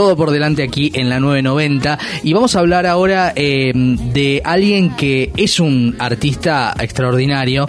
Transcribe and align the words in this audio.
todo 0.00 0.16
por 0.16 0.30
delante 0.30 0.62
aquí 0.62 0.90
en 0.94 1.10
la 1.10 1.20
990 1.20 1.98
y 2.22 2.32
vamos 2.32 2.56
a 2.56 2.60
hablar 2.60 2.86
ahora 2.86 3.34
eh, 3.36 3.70
de 3.74 4.40
alguien 4.46 4.96
que 4.96 5.30
es 5.36 5.60
un 5.60 5.94
artista 5.98 6.74
extraordinario, 6.80 7.68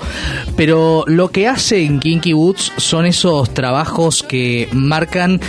pero 0.56 1.04
lo 1.08 1.30
que 1.30 1.50
hace 1.50 1.84
en 1.84 2.00
Kinky 2.00 2.34
Woods 2.34 2.72
son 2.78 3.06
esos 3.06 3.54
trabajos 3.54 4.24
que 4.24 4.70
marcan 4.72 5.42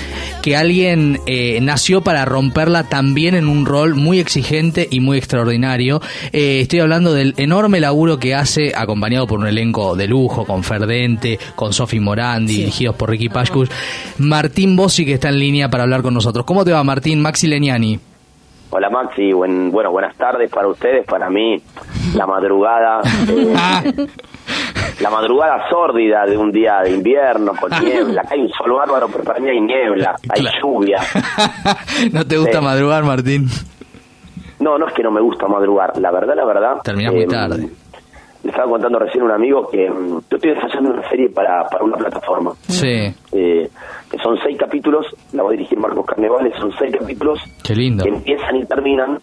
que 0.43 0.57
alguien 0.57 1.21
eh, 1.27 1.61
nació 1.63 2.03
para 2.03 2.25
romperla 2.25 2.83
también 2.89 3.37
en 3.37 3.47
un 3.47 3.65
rol 3.65 3.95
muy 3.95 4.19
exigente 4.19 4.89
y 4.91 4.99
muy 4.99 5.19
extraordinario. 5.19 6.03
Eh, 6.33 6.63
estoy 6.63 6.81
hablando 6.81 7.15
del 7.15 7.35
enorme 7.37 7.79
laburo 7.79 8.19
que 8.19 8.35
hace 8.35 8.73
acompañado 8.75 9.29
por 9.29 9.39
un 9.39 9.47
elenco 9.47 9.95
de 9.95 10.09
lujo, 10.09 10.45
con 10.45 10.65
Ferdente, 10.65 11.39
con 11.55 11.73
Sofi 11.73 12.01
Morandi, 12.01 12.57
dirigidos 12.57 12.97
por 12.97 13.09
Ricky 13.09 13.29
Pashkush. 13.29 13.69
Martín 14.19 14.75
Bossi 14.75 15.05
que 15.05 15.13
está 15.13 15.29
en 15.29 15.39
línea 15.39 15.71
para 15.71 15.85
hablar 15.85 16.03
con 16.03 16.13
nosotros. 16.13 16.45
¿Cómo 16.45 16.65
te 16.65 16.72
Martín? 16.83 17.21
Maxi 17.21 17.47
Leniani. 17.47 17.99
Hola 18.71 18.89
Maxi, 18.89 19.33
Buen, 19.35 19.71
bueno, 19.71 19.91
buenas 19.91 20.17
tardes 20.17 20.51
para 20.51 20.67
ustedes, 20.67 21.05
para 21.05 21.29
mí, 21.29 21.63
la 22.15 22.27
madrugada, 22.27 23.03
eh, 23.29 24.07
la 24.99 25.11
madrugada 25.11 25.69
sórdida 25.69 26.25
de 26.25 26.39
un 26.39 26.51
día 26.51 26.81
de 26.83 26.93
invierno 26.93 27.53
con 27.61 27.71
niebla, 27.85 28.23
hay 28.31 28.41
un 28.41 28.49
sol 28.49 28.73
bárbaro, 28.73 29.09
pero 29.13 29.25
para 29.25 29.41
mí 29.41 29.51
hay 29.51 29.61
niebla, 29.61 30.17
hay 30.31 30.43
lluvia. 30.63 31.01
¿No 32.13 32.25
te 32.25 32.39
gusta 32.39 32.63
madrugar, 32.63 33.05
Martín? 33.05 33.47
No, 34.59 34.79
no 34.79 34.89
es 34.89 34.95
que 34.95 35.03
no 35.03 35.11
me 35.11 35.21
gusta 35.21 35.47
madrugar, 35.49 35.99
la 35.99 36.11
verdad, 36.11 36.35
la 36.35 36.47
verdad. 36.47 36.77
Terminás 36.83 37.13
muy 37.13 37.25
eh, 37.25 37.29
tarde. 37.29 37.69
Le 38.43 38.51
estaba 38.51 38.69
contando 38.71 38.99
recién 38.99 39.23
a 39.23 39.27
un 39.27 39.33
amigo 39.33 39.69
que 39.71 39.89
mm, 39.89 40.21
yo 40.31 40.37
estoy 40.37 40.51
ensayando 40.51 40.91
una 40.91 41.09
serie 41.09 41.29
para, 41.31 41.65
para 41.69 41.85
una 41.85 41.97
plataforma. 41.97 42.53
Sí, 42.69 43.15
eh, 43.33 43.71
que 44.11 44.19
son 44.19 44.37
seis 44.43 44.59
capítulos, 44.59 45.07
la 45.33 45.43
va 45.45 45.51
a 45.51 45.53
dirigir 45.53 45.79
Marcos 45.79 46.05
Carnevales, 46.07 46.55
son 46.59 46.73
seis 46.79 46.95
capítulos 46.99 47.39
qué 47.63 47.75
lindo. 47.75 48.03
que 48.05 48.11
empiezan 48.11 48.57
y 48.57 48.65
terminan, 48.67 49.19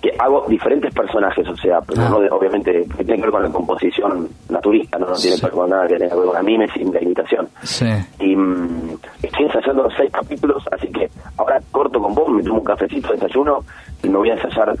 que 0.00 0.10
hago 0.18 0.44
diferentes 0.48 0.94
personajes, 0.94 1.46
o 1.48 1.56
sea, 1.56 1.80
pero 1.80 2.02
Ah. 2.02 2.08
no 2.08 2.20
de- 2.20 2.30
obviamente 2.30 2.70
que 2.96 3.04
tiene 3.04 3.16
que 3.16 3.22
ver 3.22 3.30
con 3.32 3.42
la 3.42 3.50
composición 3.50 4.28
naturista, 4.48 4.96
no, 4.98 5.06
no 5.08 5.12
tiene 5.14 5.36
Sí. 5.36 5.40
que 5.40 5.46
ver 5.48 5.54
con 5.56 5.68
nada 5.70 5.86
que 5.88 5.96
tenga 5.96 6.10
que 6.10 6.16
ver 6.16 6.24
con 6.26 6.34
la 6.34 6.42
mimesis 6.42 6.76
y 6.76 6.84
la 6.92 7.02
imitación. 7.02 7.48
Sí. 7.64 7.86
Y 8.20 8.36
mm, 8.36 8.96
estoy 9.24 9.44
ensayando 9.46 9.82
los 9.82 9.92
seis 9.96 10.10
capítulos, 10.12 10.62
así 10.70 10.86
que 10.88 11.10
ahora 11.36 11.60
corto 11.72 12.00
con 12.00 12.14
vos, 12.14 12.28
me 12.30 12.42
tomo 12.44 12.58
un 12.60 12.64
cafecito 12.64 13.08
de 13.08 13.14
desayuno 13.14 13.58
y 14.04 14.08
me 14.08 14.16
voy 14.18 14.30
a 14.30 14.34
ensayar 14.34 14.72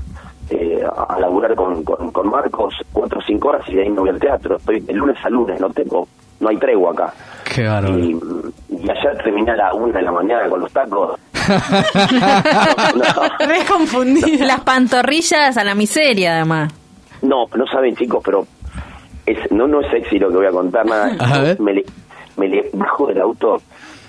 eh, 0.50 0.82
a 1.08 1.18
laburar 1.20 1.54
con, 1.54 1.82
con, 1.84 2.10
con 2.10 2.30
Marcos 2.30 2.74
cuatro 2.92 3.18
o 3.18 3.22
cinco 3.22 3.48
horas 3.48 3.62
y 3.68 3.74
de 3.74 3.82
ahí 3.82 3.90
me 3.90 4.00
voy 4.00 4.10
al 4.10 4.18
teatro. 4.20 4.56
Estoy 4.56 4.80
de 4.80 4.92
lunes 4.92 5.16
a 5.24 5.28
lunes, 5.28 5.60
no 5.60 5.68
tengo, 5.70 6.08
no 6.40 6.48
hay 6.48 6.56
tregua 6.56 6.92
acá. 6.92 7.12
Qué 7.54 7.66
bárbaro. 7.66 7.98
Y, 7.98 8.18
y 8.70 8.90
ayer 8.90 9.18
terminé 9.22 9.52
a 9.52 9.56
la 9.56 9.74
una 9.74 9.98
de 9.98 10.04
la 10.04 10.12
mañana 10.12 10.48
con 10.48 10.60
los 10.60 10.72
tacos. 10.72 11.18
no, 12.94 13.46
Re 13.46 13.64
confundida. 13.68 14.44
Las 14.46 14.60
pantorrillas 14.60 15.56
a 15.56 15.64
la 15.64 15.74
miseria, 15.74 16.36
además. 16.36 16.72
no, 17.22 17.46
no 17.54 17.66
saben 17.66 17.94
chicos, 17.96 18.22
pero 18.24 18.46
es, 19.26 19.50
no, 19.50 19.66
no 19.66 19.80
es 19.80 19.90
sexy 19.90 20.18
lo 20.18 20.28
que 20.30 20.36
voy 20.36 20.46
a 20.46 20.50
contar, 20.50 20.86
nada. 20.86 21.10
A 21.18 21.40
ver. 21.40 21.60
Me, 21.60 21.72
le, 21.74 21.84
me 22.36 22.48
le 22.48 22.70
bajo 22.72 23.06
del 23.06 23.20
auto 23.20 23.56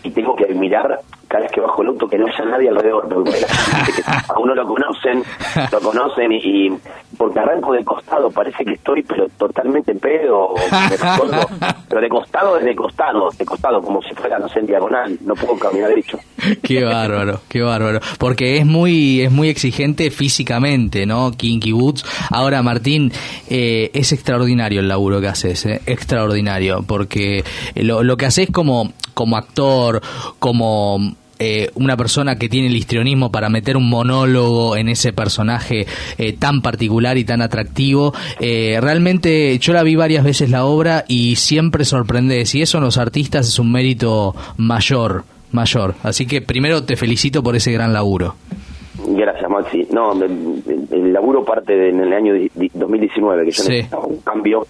y 0.04 0.12
tengo 0.12 0.36
que 0.36 0.54
mirar 0.54 1.00
cada 1.30 1.44
vez 1.44 1.52
que 1.52 1.62
bajo 1.62 1.82
el 1.84 1.90
auto 1.90 2.08
que 2.08 2.18
no 2.18 2.26
haya 2.26 2.46
nadie 2.46 2.70
alrededor, 2.70 3.08
porque 3.08 3.46
a 4.28 4.40
uno 4.40 4.56
lo 4.56 4.68
conocen, 4.68 5.24
lo 5.72 5.80
conocen 5.80 6.32
y, 6.34 6.66
y 6.66 6.78
porque 7.18 7.40
arranco 7.40 7.74
de 7.74 7.86
costado, 7.86 8.30
parece 8.30 8.66
que 8.66 8.74
estoy 8.74 9.04
pero 9.04 9.28
totalmente 9.38 9.92
en 9.92 10.00
pedo, 10.00 10.56
pero 11.90 12.02
de 12.02 12.10
costado 12.10 12.58
desde 12.58 12.76
costado, 12.76 13.30
de 13.38 13.46
costado, 13.46 13.82
como 13.82 14.02
si 14.02 14.14
fuera, 14.16 14.40
no 14.40 14.48
sé, 14.50 14.60
en 14.60 14.68
diagonal, 14.68 15.18
no 15.22 15.36
puedo 15.36 15.58
caminar 15.58 15.90
derecho. 15.90 16.18
Qué 16.64 16.84
bárbaro, 16.84 17.42
qué 17.48 17.62
bárbaro. 17.62 18.00
Porque 18.18 18.58
es 18.58 18.66
muy, 18.66 19.22
es 19.22 19.32
muy 19.32 19.50
exigente 19.50 20.12
físicamente, 20.12 21.06
¿no? 21.06 21.32
Kinky 21.32 21.72
Boots. 21.72 22.06
Ahora, 22.32 22.62
Martín, 22.64 23.12
eh, 23.50 23.92
es 23.94 24.12
extraordinario 24.12 24.80
el 24.80 24.88
laburo 24.88 25.22
que 25.22 25.28
haces, 25.28 25.66
¿eh? 25.66 25.82
extraordinario. 25.86 26.84
Porque 26.88 27.44
lo, 27.76 28.04
lo 28.04 28.18
que 28.18 28.26
haces 28.26 28.50
como, 28.52 28.94
como 29.20 29.36
actor, 29.36 30.02
como 30.40 30.98
eh, 31.40 31.70
una 31.76 31.98
persona 31.98 32.38
que 32.38 32.48
tiene 32.48 32.68
el 32.68 32.76
histrionismo 32.76 33.32
para 33.32 33.50
meter 33.50 33.76
un 33.76 33.90
monólogo 33.90 34.78
en 34.78 34.88
ese 34.88 35.12
personaje 35.12 35.86
eh, 36.18 36.34
tan 36.34 36.62
particular 36.62 37.18
y 37.18 37.26
tan 37.26 37.42
atractivo. 37.42 38.14
Eh, 38.40 38.78
realmente 38.82 39.58
yo 39.60 39.74
la 39.74 39.84
vi 39.84 39.96
varias 39.96 40.24
veces 40.24 40.50
la 40.50 40.64
obra 40.66 41.04
y 41.08 41.36
siempre 41.36 41.84
sorprende. 41.84 42.44
Y 42.54 42.62
eso 42.62 42.78
en 42.78 42.84
los 42.86 42.98
artistas 42.98 43.46
es 43.48 43.60
un 43.60 43.72
mérito 43.74 44.36
mayor, 44.58 45.24
mayor. 45.52 45.96
Así 46.04 46.26
que 46.26 46.42
primero 46.42 46.84
te 46.84 46.96
felicito 46.96 47.44
por 47.44 47.56
ese 47.58 47.72
gran 47.74 47.92
laburo. 47.92 48.36
Gracias, 49.08 49.50
Maxi. 49.50 49.88
No, 49.94 50.12
el 50.14 51.14
laburo 51.14 51.44
parte 51.46 51.74
de- 51.74 51.90
en 51.90 52.02
el 52.02 52.14
año 52.14 52.34
di- 52.34 52.52
di- 52.54 52.72
2019, 52.74 53.46
que 53.46 53.52
yo 53.52 53.64
Sí. 53.64 53.80
un 54.08 54.18
cambio. 54.22 54.68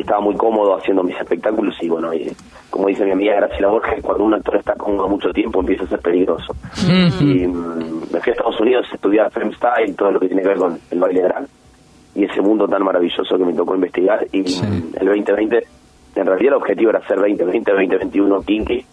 Estaba 0.00 0.20
muy 0.20 0.34
cómodo 0.36 0.76
haciendo 0.76 1.02
mis 1.02 1.16
espectáculos 1.16 1.76
y, 1.80 1.88
bueno, 1.88 2.12
y, 2.14 2.30
como 2.70 2.88
dice 2.88 3.04
mi 3.04 3.12
amiga 3.12 3.34
Graciela 3.36 3.68
Borges, 3.68 4.02
cuando 4.02 4.24
un 4.24 4.34
actor 4.34 4.56
está 4.56 4.74
cómodo 4.74 5.08
mucho 5.08 5.30
tiempo 5.30 5.60
empieza 5.60 5.84
a 5.84 5.88
ser 5.88 6.00
peligroso. 6.00 6.54
Y 7.20 7.46
mm, 7.46 8.12
me 8.12 8.20
fui 8.20 8.30
a 8.30 8.32
Estados 8.32 8.60
Unidos 8.60 8.86
a 8.90 8.94
estudiar 8.94 9.30
film 9.30 9.52
style, 9.52 9.94
todo 9.94 10.10
lo 10.12 10.20
que 10.20 10.26
tiene 10.28 10.42
que 10.42 10.48
ver 10.48 10.58
con 10.58 10.78
el 10.90 10.98
baile 11.00 11.22
drag. 11.22 11.46
Y 12.14 12.24
ese 12.24 12.40
mundo 12.40 12.66
tan 12.66 12.82
maravilloso 12.82 13.36
que 13.38 13.44
me 13.44 13.52
tocó 13.52 13.74
investigar. 13.74 14.26
Y 14.32 14.44
Sí. 14.48 14.62
mm, 14.66 14.92
el 15.00 15.06
2020, 15.06 15.66
en 16.16 16.26
realidad 16.26 16.54
el 16.54 16.54
objetivo 16.62 16.90
era 16.90 16.98
hacer 17.00 17.16
2020, 17.18 17.70
2021 17.72 18.40
kinky 18.42 18.84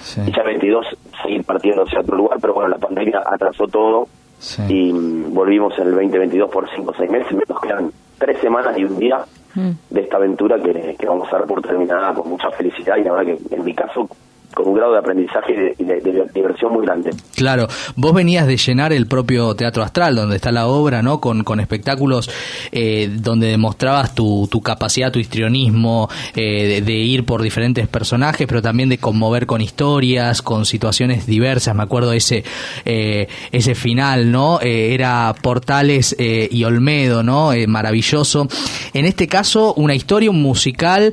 Sí, 0.00 0.20
y 0.26 0.32
ya 0.32 0.42
22 0.42 0.86
seguir 1.22 1.44
partiendo 1.44 1.82
hacia 1.82 2.00
otro 2.00 2.16
lugar, 2.16 2.38
pero 2.40 2.54
bueno, 2.54 2.68
la 2.70 2.78
pandemia 2.78 3.20
atrasó 3.26 3.66
todo 3.66 4.06
sí. 4.38 4.62
y 4.68 4.92
mm, 4.92 5.34
volvimos 5.34 5.76
en 5.78 5.88
el 5.88 5.94
2022 5.94 6.50
por 6.50 6.68
5 6.74 6.90
o 6.90 6.94
6 6.94 7.10
meses, 7.10 7.32
me 7.32 7.42
nos 7.48 7.60
quedan 7.60 7.90
3 8.18 8.38
semanas 8.38 8.78
y 8.78 8.84
un 8.84 8.98
día 8.98 9.18
de 9.54 10.00
esta 10.00 10.16
aventura 10.16 10.58
que, 10.60 11.06
vamos 11.06 11.28
a 11.32 11.38
dar 11.38 11.46
por 11.46 11.62
terminada 11.62 12.14
con 12.14 12.28
mucha 12.28 12.50
felicidad 12.50 12.96
y 12.96 13.04
la 13.04 13.12
verdad 13.12 13.38
que 13.48 13.54
en 13.54 13.64
mi 13.64 13.74
caso 13.74 14.08
con 14.58 14.68
un 14.70 14.74
grado 14.74 14.92
de 14.92 14.98
aprendizaje 14.98 15.76
y 15.78 15.84
de, 15.84 16.00
diversión 16.34 16.72
muy 16.72 16.84
grande. 16.84 17.10
Claro, 17.36 17.68
vos 17.94 18.12
venías 18.12 18.44
de 18.48 18.56
llenar 18.56 18.92
el 18.92 19.06
propio 19.06 19.54
Teatro 19.54 19.84
Astral, 19.84 20.16
donde 20.16 20.34
está 20.34 20.50
la 20.50 20.66
obra, 20.66 21.00
¿no? 21.00 21.20
Con, 21.20 21.44
con 21.44 21.60
espectáculos 21.60 22.28
eh, 22.72 23.08
donde 23.08 23.46
demostrabas 23.46 24.16
tu, 24.16 24.48
tu 24.50 24.60
capacidad, 24.60 25.12
tu 25.12 25.20
histrionismo, 25.20 26.08
eh, 26.34 26.82
de, 26.84 26.92
ir 26.92 27.24
por 27.24 27.40
diferentes 27.40 27.86
personajes, 27.86 28.48
pero 28.48 28.60
también 28.60 28.88
de 28.88 28.98
conmover 28.98 29.46
con 29.46 29.60
historias, 29.60 30.42
con 30.42 30.66
situaciones 30.66 31.24
diversas. 31.24 31.76
Me 31.76 31.84
acuerdo 31.84 32.12
ese 32.12 32.42
eh, 32.84 33.28
ese 33.52 33.76
final, 33.76 34.32
¿no? 34.32 34.60
Era 34.60 35.32
Portales 35.40 36.16
y 36.18 36.64
Olmedo, 36.64 37.22
¿no? 37.22 37.52
Maravilloso. 37.68 38.48
En 38.92 39.04
este 39.04 39.28
caso, 39.28 39.72
una 39.74 39.94
historia, 39.94 40.30
un 40.30 40.42
musical 40.42 41.12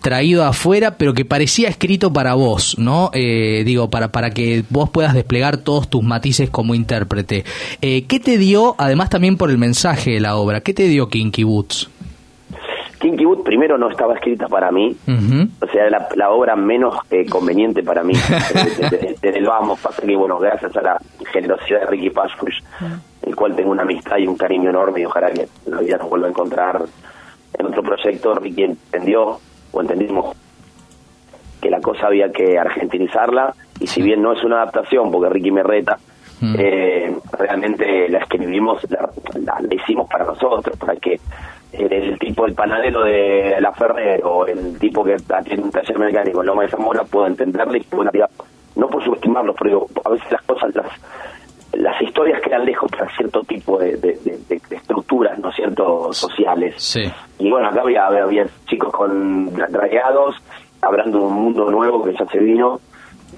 traído 0.00 0.44
afuera, 0.44 0.96
pero 0.96 1.14
que 1.14 1.24
parecía 1.24 1.68
escrito 1.68 2.12
para 2.12 2.34
vos, 2.40 2.76
¿no? 2.78 3.10
Eh, 3.12 3.62
digo, 3.64 3.88
para, 3.90 4.08
para 4.08 4.30
que 4.30 4.64
vos 4.70 4.90
puedas 4.90 5.14
desplegar 5.14 5.58
todos 5.58 5.88
tus 5.88 6.02
matices 6.02 6.50
como 6.50 6.74
intérprete. 6.74 7.44
Eh, 7.80 8.06
¿Qué 8.08 8.18
te 8.18 8.36
dio, 8.38 8.74
además 8.78 9.10
también 9.10 9.36
por 9.36 9.50
el 9.50 9.58
mensaje 9.58 10.10
de 10.12 10.20
la 10.20 10.36
obra, 10.36 10.60
qué 10.62 10.74
te 10.74 10.88
dio 10.88 11.08
Kinky 11.08 11.44
Boots? 11.44 11.88
Kinky 13.00 13.24
Boot 13.24 13.44
primero 13.44 13.78
no 13.78 13.88
estaba 13.90 14.12
escrita 14.14 14.46
para 14.48 14.70
mí, 14.70 14.94
o 15.06 15.66
sea, 15.72 15.88
la, 15.88 16.06
la 16.16 16.30
obra 16.32 16.54
menos 16.54 16.96
eh, 17.10 17.24
conveniente 17.24 17.82
para 17.82 18.02
mí. 18.02 18.12
Desde, 18.54 18.82
desde- 18.90 19.16
desde 19.22 19.38
el 19.38 19.46
vamos, 19.46 19.78
pasa 19.80 20.02
que, 20.02 20.14
bueno, 20.16 20.38
gracias 20.38 20.76
a 20.76 20.82
la 20.82 21.00
generosidad 21.32 21.80
de 21.80 21.86
Ricky 21.86 22.10
Pashkush, 22.10 22.58
el 23.22 23.34
cual 23.36 23.56
tengo 23.56 23.70
una 23.70 23.82
amistad 23.84 24.18
y 24.18 24.26
un 24.26 24.36
cariño 24.36 24.68
enorme 24.68 25.00
y 25.00 25.04
ojalá 25.06 25.30
que 25.30 25.48
la 25.66 25.80
vida 25.80 25.96
nos 25.96 26.10
vuelva 26.10 26.26
a 26.26 26.30
encontrar 26.30 26.82
en 27.58 27.66
otro 27.66 27.82
proyecto, 27.82 28.34
Ricky 28.34 28.64
entendió, 28.64 29.38
o 29.72 29.80
entendimos, 29.80 30.36
que 31.60 31.70
la 31.70 31.80
cosa 31.80 32.06
había 32.06 32.30
que 32.32 32.58
argentinizarla, 32.58 33.54
y 33.80 33.86
si 33.86 34.02
bien 34.02 34.22
no 34.22 34.32
es 34.32 34.42
una 34.44 34.56
adaptación, 34.62 35.10
porque 35.10 35.28
Ricky 35.30 35.50
me 35.50 35.62
reta, 35.62 35.98
Mm. 36.42 36.54
eh, 36.58 37.16
realmente 37.38 38.08
la 38.08 38.20
escribimos, 38.20 38.82
la, 38.90 39.10
la- 39.34 39.60
la 39.60 39.74
hicimos 39.74 40.08
para 40.08 40.24
nosotros, 40.24 40.74
para 40.78 40.96
que 40.96 41.20
el, 41.72 41.92
el 41.92 42.18
tipo, 42.18 42.46
el 42.46 42.54
panadero 42.54 43.04
de 43.04 43.56
la 43.60 43.72
Ferrer 43.72 44.22
o 44.24 44.46
el 44.46 44.78
tipo 44.78 45.04
que 45.04 45.16
tiene 45.44 45.62
un 45.64 45.70
taller 45.70 45.98
mecánico 45.98 46.40
en 46.40 46.46
Loma 46.46 46.62
de 46.62 46.68
Zamora 46.68 47.04
pueda 47.04 47.26
entenderle 47.28 47.78
y 47.78 47.82
pueda, 47.82 48.10
no 48.74 48.86
por 48.88 49.04
subestimarlos, 49.04 49.54
pero 49.60 49.86
a 50.02 50.08
veces 50.08 50.32
las 50.32 50.42
cosas, 50.42 50.74
las 50.74 50.86
las 51.72 52.02
historias 52.02 52.40
quedan 52.42 52.64
lejos 52.64 52.90
para 52.90 53.08
cierto 53.16 53.42
tipo 53.42 53.78
de, 53.78 53.96
de- 53.98 54.18
de- 54.24 54.38
de- 54.48 54.60
de 54.68 54.76
estructuras, 54.76 55.38
¿no 55.38 55.50
es 55.50 55.56
cierto?, 55.56 56.12
sociales. 56.12 56.74
Sí. 56.78 57.02
Y 57.38 57.48
bueno, 57.48 57.68
acá 57.68 57.82
había, 57.82 58.06
había, 58.06 58.24
había 58.24 58.46
chicos 58.66 58.92
con 58.92 59.54
dragueados, 59.54 60.34
hablando 60.82 61.18
de 61.18 61.24
un 61.24 61.34
mundo 61.34 61.70
nuevo 61.70 62.04
que 62.04 62.12
ya 62.12 62.26
se 62.26 62.38
vino, 62.38 62.80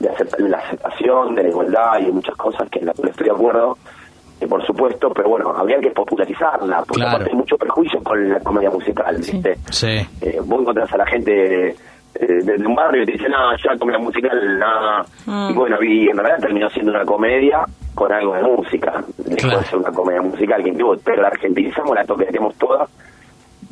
de 0.00 0.08
acept- 0.10 0.38
la 0.38 0.58
aceptación, 0.58 1.34
de 1.34 1.42
la 1.44 1.48
igualdad 1.48 1.98
y 2.00 2.06
de 2.06 2.12
muchas 2.12 2.36
cosas 2.36 2.68
que 2.70 2.78
en 2.80 2.86
las 2.86 2.96
cuales 2.96 3.12
estoy 3.12 3.26
de 3.28 3.34
acuerdo, 3.34 3.76
eh, 4.40 4.46
por 4.46 4.64
supuesto, 4.66 5.10
pero 5.14 5.28
bueno, 5.28 5.50
había 5.56 5.78
que 5.78 5.90
popularizarla, 5.90 6.78
porque 6.78 7.02
Claro. 7.02 7.10
aparte 7.10 7.30
hay 7.30 7.36
mucho 7.36 7.56
perjuicio 7.56 8.02
con 8.02 8.28
la 8.28 8.40
comedia 8.40 8.70
musical, 8.70 9.16
¿viste? 9.18 9.54
Sí. 9.70 10.06
Eh, 10.20 10.40
vos 10.44 10.60
encontrás 10.60 10.92
a 10.92 10.96
la 10.96 11.06
gente 11.06 11.68
eh, 12.14 12.26
de, 12.44 12.66
un 12.66 12.74
barrio 12.74 13.02
y 13.04 13.06
te 13.06 13.12
dice, 13.12 13.28
no, 13.28 13.56
ya 13.56 13.78
comedia 13.78 13.98
musical, 13.98 14.58
nada. 14.58 15.02
Mm. 15.24 15.50
Y 15.50 15.54
bueno, 15.54 15.82
y 15.82 16.08
en 16.10 16.16
realidad 16.18 16.40
terminó 16.40 16.68
siendo 16.68 16.92
una 16.92 17.04
comedia 17.06 17.64
con 17.94 18.12
algo 18.12 18.34
de 18.34 18.42
música. 18.42 19.02
Dejó 19.16 19.36
Claro. 19.48 19.58
de 19.60 19.64
ser 19.64 19.78
una 19.78 19.90
comedia 19.92 20.20
musical, 20.22 20.62
que 20.62 20.68
incluso, 20.70 21.00
pero 21.04 21.22
la 21.22 21.28
argentinizamos, 21.28 21.94
la 21.94 22.04
toqueteamos 22.04 22.54
toda. 22.56 22.86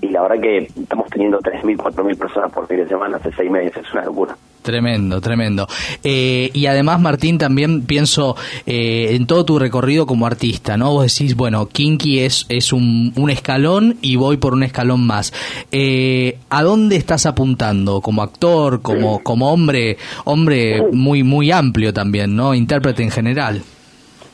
Y 0.00 0.08
la 0.08 0.22
verdad 0.22 0.40
que 0.40 0.58
estamos 0.58 1.08
teniendo 1.10 1.38
3.000, 1.40 1.76
4.000 1.76 2.18
personas 2.18 2.52
por 2.52 2.66
fin 2.66 2.78
de 2.78 2.88
semana 2.88 3.16
hace 3.18 3.30
seis 3.32 3.50
meses, 3.50 3.84
es 3.84 3.92
una 3.92 4.04
locura. 4.04 4.36
Tremendo, 4.62 5.20
tremendo. 5.22 5.66
Eh, 6.04 6.50
y 6.52 6.66
además, 6.66 7.00
Martín, 7.00 7.38
también 7.38 7.86
pienso 7.86 8.36
eh, 8.66 9.14
en 9.14 9.26
todo 9.26 9.44
tu 9.44 9.58
recorrido 9.58 10.06
como 10.06 10.26
artista, 10.26 10.76
¿no? 10.76 10.92
Vos 10.92 11.16
decís, 11.16 11.34
bueno, 11.34 11.66
Kinky 11.66 12.20
es, 12.20 12.44
es 12.50 12.72
un, 12.72 13.12
un 13.16 13.30
escalón 13.30 13.96
y 14.02 14.16
voy 14.16 14.36
por 14.36 14.52
un 14.52 14.62
escalón 14.62 15.06
más. 15.06 15.32
Eh, 15.72 16.38
¿A 16.50 16.62
dónde 16.62 16.96
estás 16.96 17.24
apuntando? 17.24 18.02
Como 18.02 18.22
actor, 18.22 18.82
como, 18.82 19.22
como 19.22 19.50
hombre, 19.50 19.96
hombre 20.24 20.82
muy, 20.92 21.22
muy 21.22 21.50
amplio 21.50 21.94
también, 21.94 22.36
¿no? 22.36 22.54
Intérprete 22.54 23.02
en 23.02 23.10
general. 23.10 23.62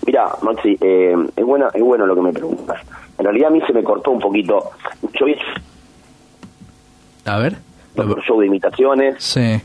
Mira, 0.07 0.29
Maxi, 0.43 0.77
eh, 0.81 1.15
es, 1.37 1.45
buena, 1.45 1.69
es 1.73 1.83
bueno 1.83 2.07
lo 2.07 2.15
que 2.15 2.23
me 2.23 2.33
preguntas. 2.33 2.81
En 3.19 3.25
realidad 3.25 3.49
a 3.49 3.51
mí 3.53 3.61
se 3.67 3.73
me 3.73 3.83
cortó 3.83 4.11
un 4.11 4.21
poquito. 4.21 4.71
Yo 5.19 5.27
vi 5.27 5.37
A 7.25 7.39
ver. 7.39 7.57
por 7.95 8.23
show 8.23 8.41
de 8.41 8.47
imitaciones, 8.47 9.17
Sí, 9.23 9.61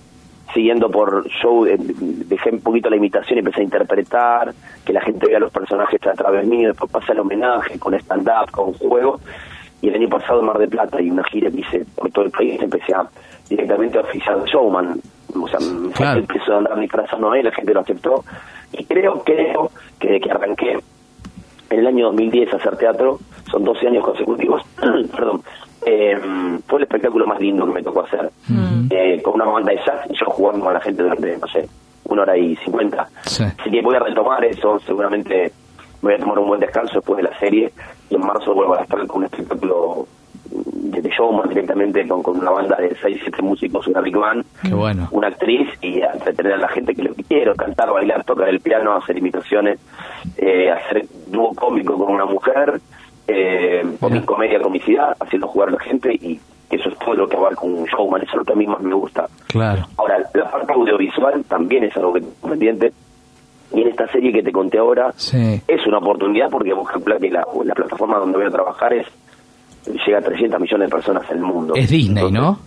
siguiendo 0.54 0.90
por 0.90 1.28
show, 1.28 1.66
eh, 1.66 1.76
dejé 1.78 2.50
un 2.52 2.62
poquito 2.62 2.90
la 2.90 2.96
imitación 2.96 3.38
y 3.38 3.40
empecé 3.40 3.62
a 3.62 3.64
interpretar, 3.64 4.54
que 4.86 4.94
la 4.94 5.02
gente 5.02 5.28
vea 5.28 5.40
los 5.40 5.52
personajes 5.52 6.00
a 6.08 6.14
través 6.14 6.46
mío, 6.48 6.70
después 6.70 6.92
pasé 6.92 7.12
el 7.12 7.20
homenaje 7.20 7.78
con 7.78 7.94
stand-up, 7.94 8.52
con 8.52 8.74
juego, 8.74 9.20
y 9.82 9.90
el 9.90 9.96
año 9.96 10.10
pasado 10.10 10.40
en 10.40 10.46
Mar 10.46 10.58
de 10.58 10.68
Plata 10.68 11.02
y 11.02 11.10
una 11.12 11.24
gira 11.26 11.50
que 11.52 11.60
hice 11.60 11.86
por 11.96 12.10
todo 12.12 12.26
el 12.26 12.32
país, 12.32 12.62
empecé 12.62 12.94
a 12.94 13.06
directamente 13.50 13.98
a 13.98 14.02
oficiar 14.02 14.44
showman, 14.46 15.00
o 15.36 15.48
sea, 15.48 15.60
Claro. 15.94 16.20
empezó 16.20 16.54
a 16.54 16.58
andar 16.60 16.80
disfrazando 16.80 17.32
ahí, 17.32 17.44
la 17.44 17.52
gente 17.52 17.74
lo 17.74 17.82
aceptó, 17.82 18.24
y 18.74 18.86
creo, 18.86 19.22
creo 19.24 19.72
que 20.00 20.12
de 20.14 20.20
que 20.22 20.32
arranqué 20.32 20.78
en 21.72 21.80
el 21.80 21.88
año 21.88 22.06
2010 22.08 22.54
a 22.54 22.58
hacer 22.58 22.78
teatro, 22.78 23.20
son 23.50 23.64
12 23.64 23.88
años 23.88 24.04
consecutivos, 24.04 24.62
perdón, 25.16 25.42
eh, 25.86 26.20
fue 26.68 26.80
el 26.80 26.84
espectáculo 26.84 27.26
más 27.26 27.40
lindo 27.40 27.66
que 27.66 27.72
me 27.72 27.84
tocó 27.84 28.02
hacer. 28.02 28.30
Eh, 28.90 29.22
con 29.24 29.36
una 29.36 29.46
banda 29.46 29.72
de 29.72 29.78
jazz 29.78 30.06
y 30.10 30.18
yo 30.18 30.26
jugando 30.26 30.66
con 30.66 30.74
la 30.74 30.82
gente 30.82 31.02
durante, 31.02 31.38
no 31.38 31.48
sé, 31.48 31.68
una 32.06 32.24
hora 32.24 32.38
y 32.38 32.56
cincuenta. 32.58 33.08
Sí. 33.24 33.44
Así 33.44 33.72
que 33.72 33.82
voy 33.82 33.96
a 33.96 34.00
retomar 34.00 34.44
eso, 34.44 34.80
seguramente 34.86 35.52
voy 36.02 36.14
a 36.14 36.18
tomar 36.18 36.40
un 36.40 36.48
buen 36.48 36.60
descanso 36.60 36.96
después 36.96 37.18
de 37.18 37.24
la 37.24 37.40
serie 37.40 37.72
y 38.10 38.16
en 38.16 38.22
marzo 38.22 38.54
vuelvo 38.54 38.76
a 38.76 38.82
estar 38.82 39.06
con 39.08 39.20
un 39.20 39.26
espectáculo 39.26 40.08
de, 40.52 41.02
de 41.02 41.10
showman 41.10 41.48
directamente 41.50 42.06
con, 42.08 42.22
con 42.22 42.38
una 42.38 42.52
banda 42.52 42.76
de 42.78 42.96
6, 43.02 43.20
7 43.22 43.42
músicos, 43.42 43.88
una 43.88 44.02
big 44.02 44.18
band, 44.18 44.44
qué 44.62 44.74
bueno. 44.74 45.08
una 45.12 45.28
actriz 45.28 45.70
y 45.82 46.02
a 46.02 46.12
entretener 46.12 46.54
a 46.54 46.58
la 46.58 46.68
gente 46.68 46.94
que 46.94 47.04
lo 47.04 47.14
que 47.14 47.24
quiero, 47.24 47.56
cantar, 47.56 47.92
bailar, 47.92 48.24
tocar 48.24 48.50
el 48.50 48.60
piano, 48.60 48.96
hacer 48.96 49.18
imitaciones, 49.18 49.80
eh, 50.38 50.70
hacer 50.70 51.06
dúo 51.32 51.54
cómico 51.56 51.98
con 51.98 52.14
una 52.14 52.26
mujer, 52.26 52.80
eh, 53.28 53.84
Mira. 54.02 54.26
comedia, 54.26 54.60
comicidad, 54.62 55.16
haciendo 55.20 55.48
jugar 55.48 55.70
a 55.70 55.72
la 55.74 55.80
gente 55.80 56.14
y 56.14 56.40
eso 56.70 56.90
es 56.90 56.98
todo 57.00 57.14
lo 57.16 57.28
que 57.28 57.36
abarca 57.38 57.62
un 57.62 57.84
showman, 57.86 58.22
eso 58.22 58.32
es 58.32 58.38
lo 58.38 58.44
que 58.46 58.54
a 58.54 58.56
mí 58.56 58.66
más 58.68 58.82
me 58.82 58.94
gusta. 58.96 59.28
Claro. 59.48 59.86
Ahora, 59.98 60.18
la 60.34 60.50
parte 60.52 60.74
audiovisual 60.74 61.44
también 61.46 61.84
es 61.86 61.96
algo 61.98 62.14
que 62.14 62.22
pendiente. 62.48 62.94
Y 63.74 63.82
en 63.82 63.88
esta 63.88 64.06
serie 64.12 64.34
que 64.34 64.44
te 64.44 64.52
conté 64.52 64.78
ahora, 64.80 65.14
Sí. 65.16 65.62
es 65.68 65.88
una 65.88 66.00
oportunidad 66.00 66.50
porque 66.50 66.74
vos 66.74 66.90
calculás 66.90 67.20
que 67.22 67.30
la, 67.30 67.46
la 67.64 67.74
plataforma 67.74 68.18
donde 68.18 68.38
voy 68.38 68.48
a 68.48 68.52
trabajar 68.52 68.94
es 68.94 69.08
llega 70.06 70.20
a 70.20 70.22
300 70.22 70.60
millones 70.60 70.90
de 70.90 70.96
personas 70.96 71.24
en 71.32 71.38
el 71.38 71.44
mundo. 71.44 71.74
Es 71.76 71.90
Disney, 71.90 72.24
Entonces, 72.26 72.40
¿no? 72.42 72.60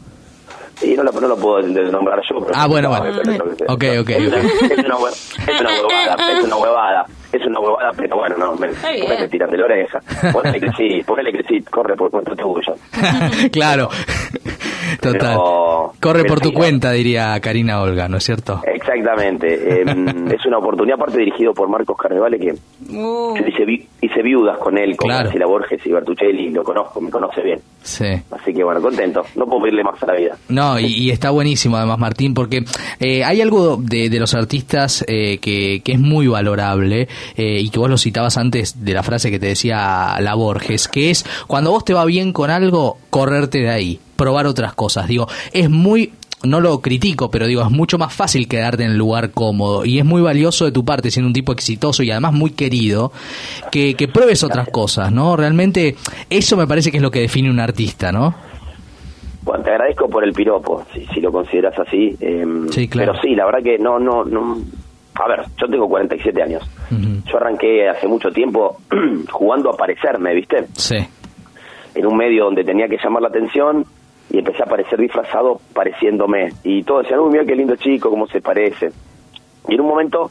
Sí, 0.76 0.94
no 0.96 1.02
lo, 1.04 1.12
no 1.12 1.28
lo 1.28 1.36
puedo 1.36 1.62
nombrar 1.62 2.20
yo. 2.28 2.40
Pero 2.40 2.52
Ah, 2.54 2.66
bueno, 2.66 2.88
no, 2.90 2.98
bueno. 2.98 3.44
Ok, 3.68 3.84
ok, 4.00 4.10
Es 4.10 4.26
una, 4.28 4.38
ok. 4.38 4.70
es 4.70 4.84
una 4.84 4.96
hue- 4.96 5.10
es 5.52 5.60
una 5.60 5.70
huevada, 5.70 6.32
es 6.32 6.44
una 6.44 6.56
huevada, 6.56 7.06
es 7.36 7.46
una 7.46 7.60
huevada, 7.60 7.90
pero 7.96 8.16
bueno, 8.16 8.36
no, 8.36 8.54
me, 8.54 8.68
ponete, 8.68 9.28
tirate 9.28 9.56
la 9.56 9.64
oreja. 9.64 10.00
Ponele 10.32 10.60
que 10.60 10.70
sí, 10.76 11.02
ponele 11.04 11.32
que 11.32 11.42
sí, 11.44 11.60
corre 11.62 11.96
por 11.96 12.10
cuenta 12.10 12.34
tuya. 12.34 12.74
claro. 13.52 13.88
Total. 15.00 15.20
Pero- 15.20 15.92
Corre 16.00 16.22
pero 16.22 16.34
por 16.34 16.40
tu 16.40 16.52
cuenta, 16.52 16.90
diría 16.92 17.38
Karina 17.40 17.80
Olga, 17.80 18.08
¿no 18.08 18.16
es 18.18 18.24
cierto? 18.24 18.60
Exactamente. 18.66 19.80
eh, 19.82 19.84
es 20.34 20.46
una 20.46 20.58
oportunidad, 20.58 20.96
aparte 20.96 21.18
dirigido 21.18 21.52
por 21.54 21.68
Marcos 21.68 21.96
Carnevale, 21.96 22.38
que 22.38 22.54
Uh, 22.90 23.34
yo 23.36 23.46
hice, 23.46 23.64
vi- 23.64 23.88
hice 24.02 24.22
viudas 24.22 24.58
con 24.58 24.76
él, 24.76 24.96
con 24.96 25.08
Claro. 25.08 25.24
Graciela 25.24 25.46
Borges 25.46 25.80
y 25.86 25.90
Bertuccelli, 25.90 26.50
lo 26.50 26.62
conozco, 26.62 27.00
me 27.00 27.10
conoce 27.10 27.40
bien. 27.42 27.60
Sí. 27.82 28.04
Así 28.30 28.52
que 28.52 28.62
bueno, 28.62 28.80
contento. 28.82 29.22
No 29.36 29.46
puedo 29.46 29.62
pedirle 29.62 29.82
más 29.84 30.02
a 30.02 30.06
la 30.06 30.14
vida. 30.14 30.36
No, 30.48 30.78
y, 30.78 30.86
y 30.86 31.10
está 31.10 31.30
buenísimo 31.30 31.76
además, 31.76 31.98
Martín, 31.98 32.34
porque 32.34 32.64
eh, 33.00 33.24
hay 33.24 33.40
algo 33.40 33.76
de, 33.78 34.10
de 34.10 34.20
los 34.20 34.34
artistas 34.34 35.04
eh, 35.08 35.38
que, 35.38 35.80
que 35.82 35.92
es 35.92 35.98
muy 36.00 36.26
valorable 36.28 37.08
eh, 37.36 37.60
y 37.60 37.68
que 37.70 37.78
vos 37.78 37.88
lo 37.90 37.96
citabas 37.98 38.36
antes 38.36 38.84
de 38.84 38.92
la 38.92 39.02
frase 39.02 39.30
que 39.30 39.38
te 39.38 39.46
decía 39.46 40.16
la 40.20 40.34
Borges, 40.34 40.88
que 40.88 41.10
es 41.10 41.24
cuando 41.46 41.70
vos 41.70 41.84
te 41.84 41.94
va 41.94 42.04
bien 42.04 42.32
con 42.32 42.50
algo, 42.50 42.98
correrte 43.10 43.58
de 43.60 43.70
ahí, 43.70 44.00
probar 44.16 44.46
otras 44.46 44.74
cosas. 44.74 45.06
Digo, 45.08 45.26
es 45.52 45.68
muy... 45.70 46.12
No 46.42 46.60
lo 46.60 46.82
critico, 46.82 47.30
pero 47.30 47.46
digo, 47.46 47.62
es 47.62 47.70
mucho 47.70 47.96
más 47.96 48.12
fácil 48.12 48.46
quedarte 48.48 48.84
en 48.84 48.90
el 48.90 48.98
lugar 48.98 49.30
cómodo 49.30 49.86
y 49.86 49.98
es 49.98 50.04
muy 50.04 50.20
valioso 50.20 50.66
de 50.66 50.72
tu 50.72 50.84
parte, 50.84 51.10
siendo 51.10 51.28
un 51.28 51.32
tipo 51.32 51.52
exitoso 51.52 52.02
y 52.02 52.10
además 52.10 52.34
muy 52.34 52.50
querido, 52.50 53.12
que, 53.72 53.94
que 53.94 54.08
pruebes 54.08 54.44
otras 54.44 54.68
cosas, 54.68 55.10
¿no? 55.10 55.36
Realmente 55.38 55.96
eso 56.28 56.58
me 56.58 56.66
parece 56.66 56.90
que 56.90 56.98
es 56.98 57.02
lo 57.02 57.10
que 57.10 57.20
define 57.20 57.48
un 57.50 57.60
artista, 57.60 58.12
¿no? 58.12 58.34
Bueno, 59.40 59.64
te 59.64 59.70
agradezco 59.70 60.06
por 60.10 60.22
el 60.22 60.34
piropo, 60.34 60.84
si, 60.92 61.06
si 61.14 61.20
lo 61.22 61.32
consideras 61.32 61.78
así. 61.78 62.14
eh, 62.20 62.44
Sí, 62.70 62.88
claro. 62.88 63.12
Pero 63.12 63.22
sí, 63.22 63.34
la 63.34 63.46
verdad 63.46 63.62
que 63.62 63.78
no, 63.78 63.98
no, 63.98 64.24
no. 64.24 64.58
A 65.14 65.28
ver, 65.28 65.46
yo 65.58 65.66
tengo 65.66 65.88
47 65.88 66.42
años. 66.42 66.62
Ujú. 66.90 67.22
Yo 67.30 67.36
arranqué 67.38 67.88
hace 67.88 68.06
mucho 68.06 68.30
tiempo 68.30 68.78
jugando 69.30 69.70
a 69.70 69.76
parecerme, 69.78 70.34
¿viste? 70.34 70.66
Sí. 70.76 70.96
En 71.94 72.04
un 72.06 72.18
medio 72.18 72.44
donde 72.44 72.64
tenía 72.64 72.86
que 72.86 72.98
llamar 73.02 73.22
la 73.22 73.28
atención 73.28 73.86
y 74.30 74.38
empecé 74.38 74.62
a 74.62 74.66
parecer 74.66 74.98
disfrazado 75.00 75.60
pareciéndome. 75.72 76.52
Y 76.64 76.82
todos 76.82 77.02
decían, 77.02 77.20
uy, 77.20 77.30
mira 77.32 77.44
qué 77.44 77.54
lindo 77.54 77.76
chico, 77.76 78.10
cómo 78.10 78.26
se 78.26 78.40
parece. 78.40 78.90
Y 79.68 79.74
en 79.74 79.80
un 79.80 79.88
momento 79.88 80.30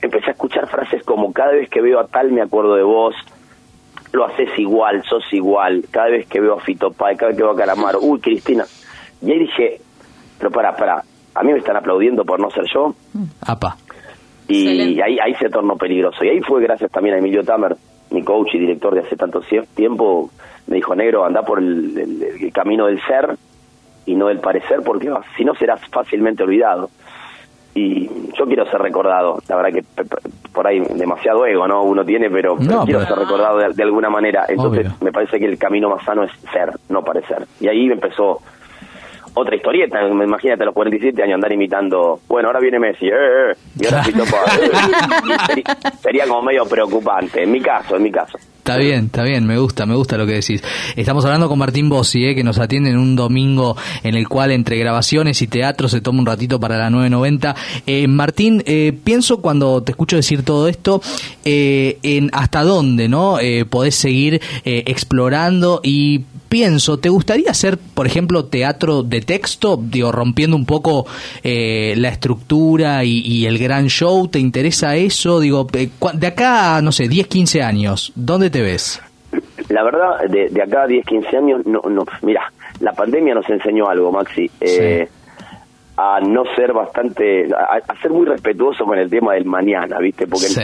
empecé 0.00 0.28
a 0.28 0.32
escuchar 0.32 0.68
frases 0.68 1.02
como 1.04 1.32
cada 1.32 1.52
vez 1.52 1.68
que 1.70 1.80
veo 1.80 2.00
a 2.00 2.06
tal 2.06 2.32
me 2.32 2.42
acuerdo 2.42 2.74
de 2.74 2.82
vos, 2.82 3.14
lo 4.12 4.26
haces 4.26 4.50
igual, 4.58 5.02
sos 5.04 5.24
igual, 5.32 5.84
cada 5.90 6.08
vez 6.08 6.26
que 6.26 6.40
veo 6.40 6.54
a 6.54 6.60
Fito 6.60 6.90
Pai, 6.90 7.16
cada 7.16 7.28
vez 7.28 7.36
que 7.36 7.42
veo 7.44 7.52
a 7.52 7.56
Calamaro, 7.56 8.00
uy, 8.00 8.20
Cristina. 8.20 8.64
Y 9.22 9.30
ahí 9.30 9.38
dije, 9.38 9.80
pero 10.38 10.50
para, 10.50 10.74
para, 10.76 11.02
a 11.34 11.42
mí 11.42 11.52
me 11.52 11.58
están 11.58 11.76
aplaudiendo 11.76 12.24
por 12.24 12.40
no 12.40 12.50
ser 12.50 12.64
yo, 12.74 12.94
Apa. 13.46 13.76
y 14.48 14.62
Excelente. 14.68 15.02
ahí, 15.02 15.18
ahí 15.18 15.34
se 15.36 15.48
tornó 15.48 15.76
peligroso. 15.76 16.24
Y 16.24 16.28
ahí 16.28 16.40
fue 16.40 16.60
gracias 16.62 16.90
también 16.90 17.14
a 17.14 17.18
Emilio 17.18 17.42
Tamer, 17.44 17.76
mi 18.12 18.22
coach 18.22 18.54
y 18.54 18.58
director 18.58 18.94
de 18.94 19.00
hace 19.00 19.16
tanto 19.16 19.42
tiempo, 19.74 20.30
me 20.66 20.76
dijo, 20.76 20.94
negro, 20.94 21.24
anda 21.24 21.42
por 21.42 21.58
el, 21.58 21.96
el- 21.98 22.22
el 22.44 22.52
camino 22.52 22.86
del 22.86 23.00
ser 23.02 23.36
y 24.06 24.14
no 24.14 24.28
del 24.28 24.40
parecer, 24.40 24.80
porque 24.84 25.10
si 25.36 25.44
no 25.44 25.54
serás 25.54 25.80
fácilmente 25.90 26.42
olvidado. 26.42 26.90
Y 27.74 28.06
yo 28.36 28.44
quiero 28.46 28.70
ser 28.70 28.82
recordado, 28.82 29.38
la 29.48 29.56
verdad 29.56 29.72
que 29.72 29.84
por 30.52 30.66
ahí 30.66 30.80
demasiado 30.94 31.46
ego, 31.46 31.66
¿no? 31.66 31.82
Uno 31.84 32.04
tiene, 32.04 32.28
pero, 32.28 32.56
pero 32.58 32.70
No, 32.70 32.84
quiero 32.84 33.00
pero- 33.00 33.14
ser 33.14 33.18
recordado 33.24 33.58
de, 33.58 33.72
de 33.72 33.82
alguna 33.82 34.10
manera. 34.10 34.44
Entonces 34.48 34.86
Obvio. 34.86 34.96
me 35.00 35.10
parece 35.12 35.38
que 35.38 35.46
el 35.46 35.56
camino 35.56 35.88
más 35.88 36.04
sano 36.04 36.22
es 36.24 36.30
ser, 36.52 36.70
no 36.90 37.02
parecer. 37.02 37.46
Y 37.60 37.68
ahí 37.68 37.86
empezó 37.90 38.40
otra 39.34 39.56
historieta, 39.56 39.98
imagínate 40.06 40.62
a 40.62 40.66
los 40.66 40.74
47 40.74 41.22
años 41.22 41.36
andar 41.36 41.52
imitando, 41.52 42.20
bueno, 42.28 42.48
ahora 42.48 42.60
viene 42.60 42.78
Messi, 42.78 43.06
eh, 43.06 43.10
eh, 43.12 43.56
y 43.80 43.86
ahora 43.86 44.04
Fito 44.04 44.24
Páez, 44.24 44.62
eh. 44.62 45.36
sería, 45.46 45.76
sería 46.00 46.26
como 46.26 46.42
medio 46.42 46.64
preocupante, 46.66 47.42
en 47.42 47.50
mi 47.50 47.60
caso, 47.60 47.96
en 47.96 48.02
mi 48.02 48.10
caso. 48.10 48.38
Está 48.62 48.76
bien, 48.76 49.06
está 49.06 49.24
bien, 49.24 49.44
me 49.44 49.58
gusta, 49.58 49.86
me 49.86 49.96
gusta 49.96 50.16
lo 50.16 50.24
que 50.24 50.34
decís. 50.34 50.62
Estamos 50.94 51.24
hablando 51.24 51.48
con 51.48 51.58
Martín 51.58 51.88
Bossi, 51.88 52.26
eh, 52.26 52.36
que 52.36 52.44
nos 52.44 52.60
atiende 52.60 52.90
en 52.90 52.96
un 52.96 53.16
domingo 53.16 53.76
en 54.04 54.14
el 54.14 54.28
cual 54.28 54.52
entre 54.52 54.78
grabaciones 54.78 55.42
y 55.42 55.48
teatro 55.48 55.88
se 55.88 56.00
toma 56.00 56.20
un 56.20 56.26
ratito 56.26 56.60
para 56.60 56.78
la 56.78 56.88
990. 56.88 57.56
Eh, 57.88 58.06
Martín, 58.06 58.62
eh, 58.64 58.96
pienso 59.02 59.42
cuando 59.42 59.82
te 59.82 59.90
escucho 59.90 60.14
decir 60.14 60.44
todo 60.44 60.68
esto, 60.68 61.02
eh, 61.44 61.98
en 62.04 62.30
hasta 62.32 62.62
dónde, 62.62 63.08
¿no? 63.08 63.40
Eh, 63.40 63.64
podés 63.64 63.96
seguir 63.96 64.40
eh, 64.64 64.84
explorando 64.86 65.80
y 65.82 66.20
pienso, 66.52 66.98
¿te 66.98 67.08
gustaría 67.08 67.50
hacer, 67.50 67.78
por 67.78 68.06
ejemplo, 68.06 68.44
teatro 68.44 69.02
de 69.02 69.22
texto? 69.22 69.78
Digo, 69.82 70.12
rompiendo 70.12 70.54
un 70.54 70.66
poco 70.66 71.06
eh, 71.42 71.94
la 71.96 72.10
estructura 72.10 73.04
y, 73.04 73.20
y 73.24 73.46
el 73.46 73.58
gran 73.58 73.86
show, 73.88 74.28
¿te 74.28 74.38
interesa 74.38 74.94
eso? 74.96 75.40
Digo, 75.40 75.66
eh, 75.72 75.88
de 76.12 76.26
acá, 76.26 76.82
no 76.82 76.92
sé, 76.92 77.08
10, 77.08 77.26
15 77.26 77.62
años, 77.62 78.12
¿dónde 78.16 78.50
te 78.50 78.60
ves? 78.60 79.00
La 79.70 79.82
verdad, 79.82 80.28
de, 80.28 80.50
de 80.50 80.62
acá 80.62 80.82
a 80.82 80.86
10, 80.86 81.06
15 81.06 81.36
años, 81.38 81.62
no, 81.64 81.80
no, 81.88 82.04
mira, 82.20 82.52
la 82.80 82.92
pandemia 82.92 83.32
nos 83.34 83.48
enseñó 83.48 83.88
algo, 83.88 84.12
Maxi, 84.12 84.50
eh, 84.60 85.08
a 85.96 86.20
no 86.20 86.42
ser 86.54 86.74
bastante, 86.74 87.48
a, 87.54 87.76
a 87.90 88.00
ser 88.02 88.10
muy 88.10 88.26
respetuoso 88.26 88.84
con 88.84 88.98
el 88.98 89.08
tema 89.08 89.32
del 89.32 89.46
mañana, 89.46 89.96
¿viste? 90.00 90.26
Porque 90.26 90.48
Sí. 90.48 90.60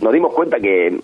nos 0.00 0.12
dimos 0.12 0.32
cuenta 0.32 0.60
que 0.60 1.00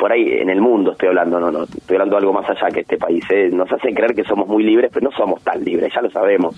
por 0.00 0.10
ahí 0.10 0.32
en 0.32 0.48
el 0.48 0.62
mundo 0.62 0.92
estoy 0.92 1.08
hablando, 1.08 1.38
no, 1.38 1.50
no, 1.50 1.64
estoy 1.64 1.96
hablando 1.96 2.16
de 2.16 2.20
algo 2.20 2.32
más 2.32 2.48
allá 2.48 2.68
que 2.72 2.80
este 2.80 2.96
país, 2.96 3.22
¿eh? 3.28 3.50
nos 3.52 3.70
hacen 3.70 3.94
creer 3.94 4.14
que 4.14 4.24
somos 4.24 4.48
muy 4.48 4.64
libres, 4.64 4.90
pero 4.90 5.10
no 5.10 5.14
somos 5.14 5.42
tan 5.42 5.62
libres, 5.62 5.92
ya 5.94 6.00
lo 6.00 6.10
sabemos. 6.10 6.56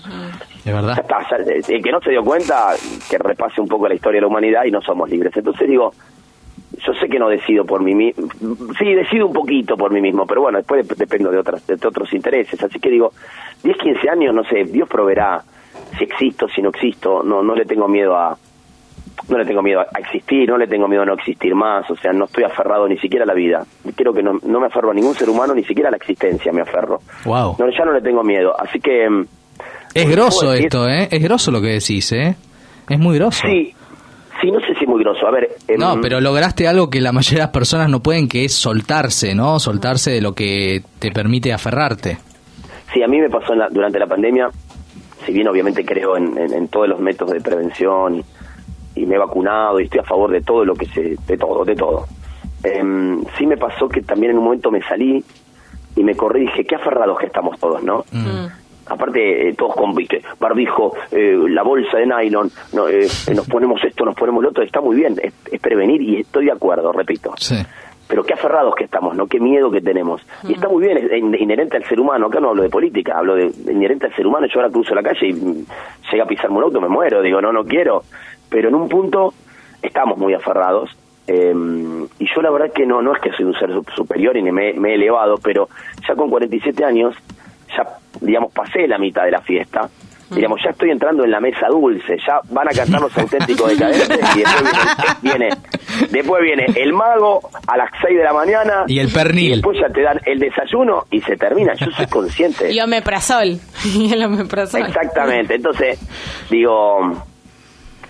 Es 0.63 0.73
verdad. 0.73 0.97
el 1.67 1.83
que 1.83 1.91
no 1.91 1.99
se 1.99 2.11
dio 2.11 2.23
cuenta, 2.23 2.69
que 3.09 3.17
repase 3.17 3.59
un 3.59 3.67
poco 3.67 3.89
la 3.89 3.95
historia 3.95 4.19
de 4.19 4.21
la 4.21 4.27
humanidad 4.27 4.63
y 4.63 4.71
no 4.71 4.81
somos 4.81 5.09
libres. 5.09 5.35
Entonces 5.35 5.67
digo, 5.67 5.91
yo 6.71 6.93
sé 6.93 7.09
que 7.09 7.19
no 7.19 7.27
decido 7.27 7.65
por 7.65 7.83
mí 7.83 7.93
mismo, 7.93 8.29
sí, 8.79 8.93
decido 8.93 9.27
un 9.27 9.33
poquito 9.33 9.75
por 9.75 9.91
mí 9.91 9.99
mismo, 9.99 10.25
pero 10.25 10.43
bueno, 10.43 10.59
después 10.59 10.87
dependo 10.97 11.29
de, 11.29 11.39
otras, 11.39 11.67
de 11.67 11.73
otros 11.73 12.13
intereses. 12.13 12.63
Así 12.63 12.79
que 12.79 12.89
digo, 12.89 13.11
10, 13.61 13.75
15 13.75 14.09
años, 14.09 14.33
no 14.33 14.45
sé, 14.45 14.63
Dios 14.63 14.87
proveerá 14.87 15.43
si 15.97 16.05
existo, 16.05 16.47
si 16.47 16.61
no 16.61 16.69
existo, 16.69 17.23
no, 17.23 17.43
no 17.43 17.55
le 17.55 17.65
tengo 17.65 17.89
miedo 17.89 18.15
a, 18.15 18.37
no 19.29 19.37
le 19.37 19.45
tengo 19.45 19.61
miedo 19.61 19.81
a 19.81 19.99
existir, 19.99 20.49
no 20.49 20.57
le 20.57 20.67
tengo 20.67 20.87
miedo 20.87 21.03
a 21.03 21.05
no 21.05 21.13
existir 21.13 21.55
más, 21.55 21.89
o 21.89 21.95
sea, 21.95 22.11
no 22.11 22.25
estoy 22.25 22.43
aferrado 22.43 22.87
ni 22.87 22.97
siquiera 22.97 23.23
a 23.23 23.27
la 23.27 23.33
vida. 23.33 23.65
Creo 23.95 24.13
que 24.13 24.21
no, 24.21 24.33
no 24.43 24.59
me 24.59 24.67
aferro 24.67 24.91
a 24.91 24.93
ningún 24.93 25.15
ser 25.15 25.29
humano, 25.29 25.53
ni 25.53 25.63
siquiera 25.63 25.89
a 25.89 25.91
la 25.91 25.97
existencia 25.97 26.51
me 26.51 26.61
aferro. 26.61 26.99
Wow. 27.25 27.55
No, 27.59 27.69
ya 27.69 27.85
no 27.85 27.93
le 27.93 28.01
tengo 28.01 28.23
miedo, 28.23 28.53
así 28.59 28.79
que... 28.79 29.09
Mm, 29.09 29.25
es 29.93 30.09
grosso 30.09 30.53
esto, 30.53 30.89
¿eh? 30.89 31.07
Es 31.11 31.21
grosso 31.21 31.51
lo 31.51 31.61
que 31.61 31.67
decís, 31.67 32.11
¿eh? 32.11 32.35
Es 32.89 32.99
muy 32.99 33.17
grosso. 33.17 33.47
Sí, 33.47 33.73
sí, 34.41 34.51
no 34.51 34.59
sé 34.59 34.73
si 34.77 34.85
muy 34.85 35.01
grosso. 35.01 35.25
A 35.27 35.31
ver... 35.31 35.49
Em, 35.67 35.79
no, 35.79 36.01
pero 36.01 36.19
lograste 36.19 36.67
algo 36.67 36.89
que 36.89 36.99
la 36.99 37.11
mayoría 37.11 37.39
de 37.39 37.45
las 37.45 37.53
personas 37.53 37.89
no 37.89 38.01
pueden, 38.01 38.27
que 38.27 38.43
es 38.43 38.53
soltarse, 38.53 39.35
¿no? 39.35 39.59
Soltarse 39.59 40.11
de 40.11 40.21
lo 40.21 40.33
que 40.33 40.81
te 40.99 41.11
permite 41.11 41.53
aferrarte. 41.53 42.17
Sí, 42.91 43.01
a 43.01 43.07
mí 43.07 43.19
me 43.19 43.29
pasó 43.29 43.53
durante 43.71 43.99
la 43.99 44.07
pandemia, 44.07 44.49
si 45.25 45.31
bien 45.31 45.47
obviamente 45.47 45.85
creo 45.85 46.17
en, 46.17 46.37
en 46.37 46.67
todos 46.67 46.87
los 46.87 46.99
métodos 46.99 47.33
de 47.33 47.41
prevención 47.41 48.23
y 48.95 49.05
me 49.05 49.15
he 49.15 49.17
vacunado 49.17 49.79
y 49.79 49.85
estoy 49.85 49.99
a 49.99 50.03
favor 50.03 50.31
de 50.31 50.41
todo 50.41 50.65
lo 50.65 50.75
que 50.75 50.85
se, 50.87 51.15
de 51.27 51.37
todo, 51.37 51.65
de 51.65 51.75
todo. 51.75 52.05
Eh, 52.63 52.81
sí 53.37 53.45
me 53.45 53.57
pasó 53.57 53.89
que 53.89 54.01
también 54.01 54.31
en 54.31 54.37
un 54.37 54.45
momento 54.45 54.71
me 54.71 54.81
salí 54.81 55.23
y 55.95 56.03
me 56.03 56.15
corrí 56.15 56.43
y 56.43 56.45
dije, 56.45 56.65
qué 56.65 56.75
aferrados 56.75 57.17
que 57.19 57.27
estamos 57.27 57.59
todos, 57.59 57.83
¿no? 57.83 58.05
Mm. 58.11 58.17
Mm. 58.17 58.51
Aparte, 58.85 59.49
eh, 59.49 59.53
todos 59.53 59.75
con 59.75 59.95
barbijo, 60.39 60.93
eh, 61.11 61.37
la 61.47 61.63
bolsa 61.63 61.97
de 61.97 62.05
nylon, 62.05 62.51
no, 62.73 62.89
eh, 62.89 63.07
nos 63.33 63.47
ponemos 63.47 63.81
esto, 63.83 64.03
nos 64.03 64.15
ponemos 64.15 64.43
lo 64.43 64.49
otro, 64.49 64.61
está 64.61 64.81
muy 64.81 64.97
bien, 64.97 65.15
es, 65.21 65.33
prevenir 65.61 66.01
y 66.01 66.19
estoy 66.19 66.45
de 66.45 66.51
acuerdo, 66.51 66.91
repito. 66.91 67.33
Sí. 67.37 67.55
Pero 68.05 68.23
qué 68.23 68.33
aferrados 68.33 68.75
que 68.75 68.83
estamos, 68.83 69.15
¿no? 69.15 69.25
Qué 69.27 69.39
miedo 69.39 69.71
que 69.71 69.79
tenemos. 69.79 70.21
Y 70.43 70.47
mm. 70.47 70.51
está 70.51 70.67
muy 70.67 70.83
bien, 70.83 70.97
es 70.97 71.41
inherente 71.41 71.77
al 71.77 71.85
ser 71.85 71.99
humano. 71.99 72.27
Acá 72.27 72.41
no 72.41 72.49
hablo 72.49 72.63
de 72.63 72.69
política, 72.69 73.17
hablo 73.17 73.35
de, 73.35 73.51
inherente 73.71 74.07
al 74.07 74.15
ser 74.15 74.27
humano. 74.27 74.47
Yo 74.47 74.59
ahora 74.59 74.71
cruzo 74.71 74.93
la 74.93 75.01
calle 75.01 75.27
y 75.27 75.33
llega 76.11 76.25
a 76.25 76.27
pisarme 76.27 76.57
un 76.57 76.63
auto, 76.63 76.81
me 76.81 76.89
muero. 76.89 77.21
Digo, 77.21 77.39
no, 77.39 77.53
no 77.53 77.63
quiero 77.63 78.03
pero 78.53 78.69
en 78.69 78.75
un 78.75 78.87
punto 78.87 79.33
estamos 79.81 80.15
muy 80.15 80.35
aferrados. 80.35 80.95
Eh, 81.25 81.51
y 82.19 82.25
yo 82.35 82.41
la 82.43 82.51
verdad 82.51 82.71
que 82.71 82.85
no, 82.85 83.01
no 83.01 83.15
es 83.15 83.19
que 83.19 83.31
soy 83.31 83.45
un 83.45 83.55
ser 83.55 83.71
superior 83.95 84.37
y 84.37 84.43
me, 84.43 84.73
me 84.73 84.91
he 84.91 84.93
elevado, 84.93 85.39
pero 85.43 85.69
ya 86.07 86.13
con 86.13 86.29
47 86.29 86.85
años, 86.85 87.15
ya 87.75 87.83
digamos 88.21 88.53
pasé 88.53 88.87
la 88.87 88.99
mitad 88.99 89.23
de 89.23 89.31
la 89.31 89.41
fiesta, 89.41 89.89
mm. 90.29 90.35
digamos, 90.35 90.59
ya 90.63 90.69
estoy 90.69 90.91
entrando 90.91 91.23
en 91.23 91.31
la 91.31 91.39
mesa 91.39 91.65
dulce, 91.67 92.17
ya 92.27 92.41
van 92.51 92.67
a 92.67 92.71
cantar 92.71 93.01
los 93.01 93.17
auténticos 93.17 93.71
decadentes 93.71 94.19
y 94.35 94.39
después 94.39 95.21
viene, 95.23 95.49
después 96.11 96.43
viene 96.43 96.65
el 96.75 96.93
mago 96.93 97.39
a 97.65 97.75
las 97.75 97.89
6 98.05 98.17
de 98.17 98.23
la 98.23 98.33
mañana 98.33 98.83
y 98.85 98.99
el 98.99 99.11
pernil. 99.11 99.45
Y 99.45 99.51
después 99.53 99.79
ya 99.79 99.91
te 99.91 100.03
dan 100.03 100.19
el 100.27 100.37
desayuno 100.37 101.05
y 101.09 101.21
se 101.21 101.37
termina. 101.37 101.73
Yo 101.73 101.89
soy 101.89 102.05
consciente. 102.05 102.71
y 102.71 102.79
omeprazol. 102.79 103.57
y 103.95 104.13
el 104.13 104.23
omeprazol. 104.25 104.83
Exactamente. 104.83 105.55
Entonces, 105.55 105.99
digo, 106.51 107.32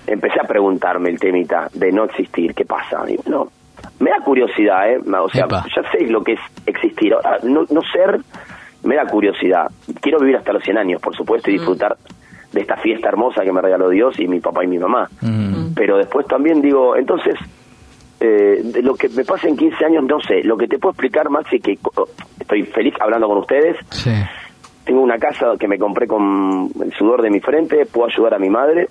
empecé 0.07 0.39
a 0.41 0.47
preguntarme 0.47 1.09
el 1.09 1.19
temita 1.19 1.69
de 1.73 1.91
no 1.91 2.05
existir, 2.05 2.53
¿qué 2.53 2.65
pasa? 2.65 3.03
no, 3.27 3.49
me 3.99 4.09
da 4.09 4.19
curiosidad, 4.19 4.91
¿eh? 4.91 4.99
O 4.99 5.29
sea, 5.29 5.47
ya 5.47 5.91
sé 5.91 6.05
lo 6.07 6.23
que 6.23 6.33
es 6.33 6.39
existir. 6.65 7.13
no, 7.43 7.65
no 7.69 7.81
ser, 7.81 8.19
me 8.83 8.95
da 8.95 9.05
curiosidad. 9.05 9.67
Quiero 10.01 10.19
vivir 10.19 10.37
hasta 10.37 10.53
los 10.53 10.63
100 10.63 10.77
años, 10.77 11.01
por 11.01 11.15
supuesto, 11.15 11.49
y 11.49 11.55
mm. 11.55 11.57
disfrutar 11.57 11.97
de 12.51 12.61
esta 12.61 12.77
fiesta 12.77 13.09
hermosa 13.09 13.43
que 13.43 13.51
me 13.51 13.61
regaló 13.61 13.89
Dios 13.89 14.19
y 14.19 14.27
mi 14.27 14.39
papá 14.39 14.63
y 14.63 14.67
mi 14.67 14.77
mamá. 14.77 15.09
Mm. 15.21 15.73
Pero 15.75 15.97
después 15.97 16.27
también 16.27 16.61
digo, 16.61 16.95
entonces, 16.95 17.35
eh, 18.19 18.61
de 18.63 18.81
lo 18.81 18.95
que 18.95 19.09
me 19.09 19.23
pasa 19.23 19.47
en 19.47 19.57
15 19.57 19.85
años, 19.85 20.03
no 20.03 20.19
sé. 20.19 20.43
Lo 20.43 20.57
que 20.57 20.67
te 20.67 20.77
puedo 20.77 20.91
explicar, 20.91 21.29
Maxi, 21.29 21.59
que 21.59 21.77
estoy 22.39 22.63
feliz 22.63 22.93
hablando 22.99 23.27
con 23.27 23.37
ustedes. 23.39 23.77
Tengo 24.85 25.01
una 25.01 25.17
casa 25.17 25.53
que 25.57 25.67
me 25.67 25.79
compré 25.79 26.07
con 26.07 26.69
el 26.81 26.93
sudor 26.93 27.21
de 27.21 27.29
mi 27.29 27.39
frente, 27.39 27.85
puedo 27.85 28.07
ayudar 28.07 28.33
a 28.33 28.39
mi 28.39 28.49
madre, 28.49 28.89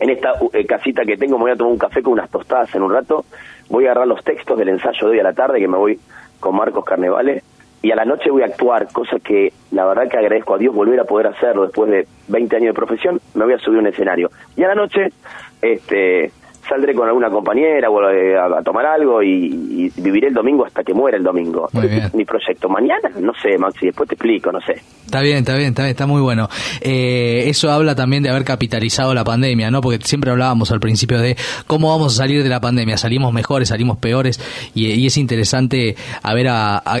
en 0.00 0.10
esta 0.10 0.32
eh, 0.52 0.66
casita 0.66 1.04
que 1.04 1.16
tengo 1.16 1.38
me 1.38 1.44
voy 1.44 1.52
a 1.52 1.56
tomar 1.56 1.72
un 1.72 1.78
café 1.78 2.02
con 2.02 2.14
unas 2.14 2.30
tostadas 2.30 2.74
en 2.74 2.82
un 2.82 2.92
rato, 2.92 3.24
voy 3.68 3.84
a 3.84 3.90
agarrar 3.90 4.08
los 4.08 4.22
textos 4.22 4.58
del 4.58 4.68
ensayo 4.68 5.06
de 5.06 5.12
hoy 5.12 5.20
a 5.20 5.24
la 5.24 5.32
tarde, 5.32 5.58
que 5.58 5.68
me 5.68 5.78
voy 5.78 5.98
con 6.40 6.56
Marcos 6.56 6.84
Carnevale, 6.84 7.42
y 7.82 7.90
a 7.90 7.96
la 7.96 8.04
noche 8.04 8.30
voy 8.30 8.42
a 8.42 8.46
actuar, 8.46 8.88
cosa 8.92 9.18
que 9.18 9.52
la 9.70 9.84
verdad 9.84 10.08
que 10.08 10.16
agradezco 10.16 10.54
a 10.54 10.58
Dios 10.58 10.74
volver 10.74 11.00
a 11.00 11.04
poder 11.04 11.26
hacerlo 11.26 11.64
después 11.64 11.90
de 11.90 12.06
20 12.28 12.56
años 12.56 12.68
de 12.68 12.74
profesión, 12.74 13.20
me 13.34 13.44
voy 13.44 13.54
a 13.54 13.58
subir 13.58 13.78
un 13.78 13.86
escenario. 13.86 14.30
Y 14.56 14.62
a 14.64 14.68
la 14.68 14.74
noche, 14.74 15.12
este 15.60 16.32
saldré 16.68 16.94
con 16.94 17.06
alguna 17.06 17.30
compañera 17.30 17.90
o 17.90 18.10
eh, 18.10 18.36
a, 18.36 18.62
tomar 18.62 18.86
algo 18.86 19.22
y, 19.22 19.90
viviré 19.96 20.28
el 20.28 20.34
domingo 20.34 20.64
hasta 20.66 20.82
que 20.82 20.94
muera 20.94 21.16
el 21.16 21.22
domingo. 21.22 21.68
Muy 21.72 21.88
bien. 21.88 22.10
Mi 22.14 22.24
proyecto. 22.24 22.68
Mañana, 22.68 23.10
no 23.20 23.32
sé, 23.40 23.56
Maxi, 23.58 23.86
después 23.86 24.08
te 24.08 24.14
explico, 24.14 24.50
no 24.50 24.60
sé. 24.60 24.80
Está 25.04 25.20
bien, 25.20 25.38
está 25.38 25.54
bien, 25.54 25.68
está 25.68 25.82
bien, 25.82 25.90
está 25.90 26.06
muy 26.06 26.20
bueno. 26.20 26.48
Eh, 26.80 27.44
eso 27.46 27.70
habla 27.70 27.94
también 27.94 28.22
de 28.22 28.30
haber 28.30 28.44
capitalizado 28.44 29.14
la 29.14 29.24
pandemia, 29.24 29.70
¿no? 29.70 29.80
Porque 29.80 30.04
siempre 30.04 30.30
hablábamos 30.30 30.72
al 30.72 30.80
principio 30.80 31.18
de 31.20 31.36
cómo 31.66 31.90
vamos 31.90 32.14
a 32.14 32.22
salir 32.22 32.42
de 32.42 32.48
la 32.48 32.60
pandemia. 32.60 32.96
Salimos 32.96 33.32
mejores, 33.32 33.68
salimos 33.68 33.98
peores 33.98 34.40
y, 34.74 35.04
es 35.06 35.16
interesante 35.18 35.96
haber 36.22 36.48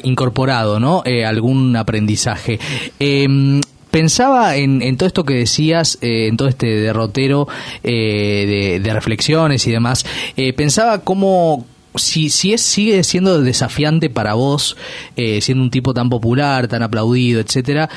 incorporado, 0.02 0.78
¿no? 0.78 1.02
Eh, 1.04 1.24
algún 1.24 1.76
aprendizaje. 1.76 2.58
Pensaba 3.94 4.56
en, 4.56 4.96
todo 4.96 5.06
esto 5.06 5.24
que 5.24 5.34
decías, 5.34 5.98
eh, 6.00 6.26
en 6.26 6.36
todo 6.36 6.48
este 6.48 6.66
derrotero 6.66 7.46
eh, 7.84 8.80
de, 8.82 8.92
reflexiones 8.92 9.68
y 9.68 9.70
demás. 9.70 10.04
Eh, 10.36 10.52
pensaba 10.52 10.98
cómo, 11.02 11.64
si, 11.94 12.28
si 12.28 12.52
es, 12.52 12.60
sigue 12.62 13.02
siendo 13.04 13.40
desafiante 13.40 14.10
para 14.10 14.34
vos, 14.34 14.76
siendo 15.40 15.62
un 15.62 15.70
tipo 15.70 15.94
tan 15.94 16.08
popular, 16.08 16.68
tan 16.68 16.82
aplaudido, 16.82 17.40
etcétera, 17.40 17.88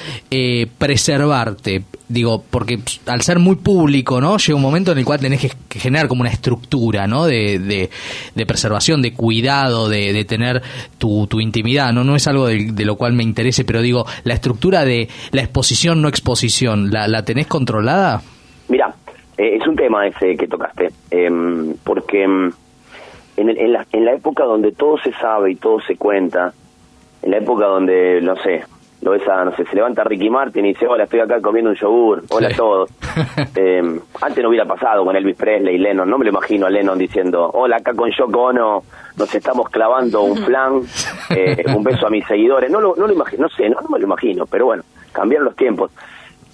preservarte. 0.78 1.84
Digo, 2.10 2.42
porque 2.50 2.80
al 3.08 3.22
ser 3.22 3.38
muy 3.38 3.58
público, 3.58 4.22
¿no? 4.22 4.38
Llega 4.38 4.56
un 4.56 4.62
momento 4.62 4.94
en 4.94 5.00
el 5.00 5.04
cual 5.04 5.20
tenés 5.20 5.42
que, 5.42 5.80
generar 5.80 6.08
como 6.08 6.22
una 6.22 6.30
estructura, 6.30 7.06
¿no? 7.06 7.26
De, 7.26 7.60
de, 7.60 8.46
preservación, 8.46 9.02
de 9.02 9.14
cuidado, 9.14 9.90
de, 9.90 10.14
de 10.14 10.24
tener 10.24 10.62
tu, 10.98 11.28
tu, 11.28 11.42
intimidad, 11.42 11.92
¿no? 11.92 12.06
No 12.06 12.16
es 12.16 12.26
algo 12.28 12.48
de, 12.48 12.86
lo 12.86 12.96
cual 12.96 13.12
me 13.12 13.24
interese, 13.24 13.66
pero 13.66 13.82
digo, 13.82 14.06
la 14.24 14.36
estructura 14.36 14.86
de 14.86 15.10
la 15.32 15.42
exposición, 15.42 16.02
no 16.02 16.08
exposición, 16.08 16.92
¿la, 16.92 17.10
la 17.10 17.26
tenés 17.26 17.48
controlada? 17.48 18.22
Mira, 18.70 18.96
eh, 19.38 19.58
es 19.58 19.68
un 19.68 19.76
tema 19.76 20.08
ese 20.08 20.38
que 20.38 20.48
tocaste, 20.48 20.88
em, 21.12 21.76
porque 21.84 22.26
en, 23.38 23.50
en, 23.50 23.74
la, 23.74 23.86
en 23.92 24.06
la 24.06 24.14
época 24.14 24.44
donde 24.44 24.72
todo 24.72 24.98
se 24.98 25.14
sabe 25.14 25.52
y 25.52 25.56
todo 25.56 25.80
se 25.82 25.96
cuenta, 25.96 26.54
en 27.22 27.32
la 27.32 27.38
época 27.38 27.66
donde, 27.66 28.22
no 28.22 28.36
sé, 28.38 28.64
lo 29.02 29.12
ves 29.12 29.28
a, 29.28 29.46
no 29.46 29.56
sé, 29.56 29.64
se 29.66 29.76
levanta 29.76 30.04
Ricky 30.04 30.30
Martin 30.30 30.66
y 30.66 30.70
dice, 30.70 30.88
hola, 30.88 31.04
estoy 31.04 31.20
acá 31.20 31.40
comiendo 31.40 31.70
un 31.70 31.78
yogur, 31.78 32.24
hola 32.30 32.50
a 32.50 32.56
todos. 32.56 32.90
Eh, 33.56 33.82
antes 34.22 34.44
no 34.44 34.50
hubiera 34.50 34.66
pasado 34.66 35.04
con 35.04 35.16
Elvis 35.16 35.36
Presley 35.36 35.76
y 35.76 35.78
Lennon, 35.80 36.08
no 36.08 36.20
me 36.20 36.26
lo 36.26 36.30
imagino 36.30 36.68
a 36.68 36.70
Lennon 36.70 36.98
diciendo, 37.00 37.50
hola, 37.52 37.78
acá 37.78 37.94
con 37.96 38.12
Yoko 38.12 38.42
Ono 38.44 38.84
nos 39.16 39.34
estamos 39.34 39.70
clavando 39.70 40.22
un 40.22 40.46
plan, 40.46 40.82
eh, 41.36 41.64
un 41.76 41.84
beso 41.84 42.06
a 42.06 42.10
mis 42.12 42.26
seguidores, 42.28 42.70
no 42.70 42.80
lo, 42.80 42.96
no 42.96 43.08
lo 43.08 43.14
imagino, 43.14 43.44
no 43.44 43.50
sé, 43.50 43.68
no, 43.70 43.78
me 43.90 43.98
lo 43.98 44.06
imagino, 44.06 44.46
pero 44.46 44.66
bueno, 44.66 44.84
cambiaron 45.12 45.46
los 45.46 45.56
tiempos. 45.56 45.92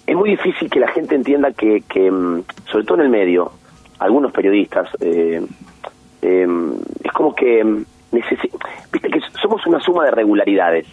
Es 0.08 0.16
muy 0.16 0.30
difícil 0.30 0.70
que 0.70 0.80
la 0.80 0.88
gente 0.88 1.16
entienda 1.16 1.52
que, 1.52 1.84
que 1.88 2.10
mm, 2.10 2.44
sobre 2.72 2.86
todo 2.86 3.00
en 3.00 3.06
el 3.06 3.10
medio, 3.10 3.52
algunos 4.00 4.32
periodistas, 4.32 4.90
eh, 5.02 5.42
es 6.24 7.12
como 7.12 7.36
que, 7.36 7.64
mm, 7.64 7.86
viste 8.12 9.10
que 9.10 9.20
somos 9.42 9.66
una 9.68 9.80
suma 9.80 10.06
de 10.06 10.12
regularidades 10.12 10.88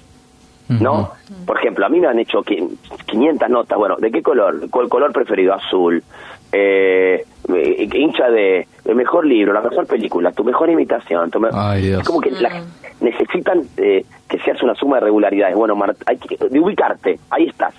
¿no? 0.78 1.10
Por 1.46 1.58
ejemplo, 1.58 1.84
a 1.84 1.88
mí 1.88 1.98
me 1.98 2.06
han 2.06 2.18
hecho 2.18 2.42
500 2.42 3.48
notas, 3.48 3.76
bueno, 3.76 3.96
¿de 3.96 4.10
qué 4.10 4.22
color? 4.22 4.70
¿Cuál 4.70 4.88
color 4.88 5.12
preferido? 5.12 5.54
Azul. 5.54 6.02
Eh, 6.52 7.24
eh 7.48 7.88
hincha 7.92 8.28
de 8.28 8.66
el 8.84 8.94
mejor 8.94 9.26
libro, 9.26 9.52
la 9.52 9.60
mejor 9.60 9.86
película, 9.86 10.32
tu 10.32 10.44
mejor 10.44 10.70
imitación. 10.70 11.30
Es 12.00 12.06
como 12.06 12.20
que 12.20 12.30
necesitan 13.00 13.62
eh, 13.76 14.04
que 14.28 14.38
seas 14.40 14.62
una 14.62 14.74
suma 14.74 14.96
de 14.96 15.04
regularidades. 15.04 15.56
Bueno, 15.56 15.76
hay 16.06 16.18
que 16.18 16.36
de 16.36 16.60
ubicarte, 16.60 17.18
ahí 17.30 17.46
estás. 17.46 17.74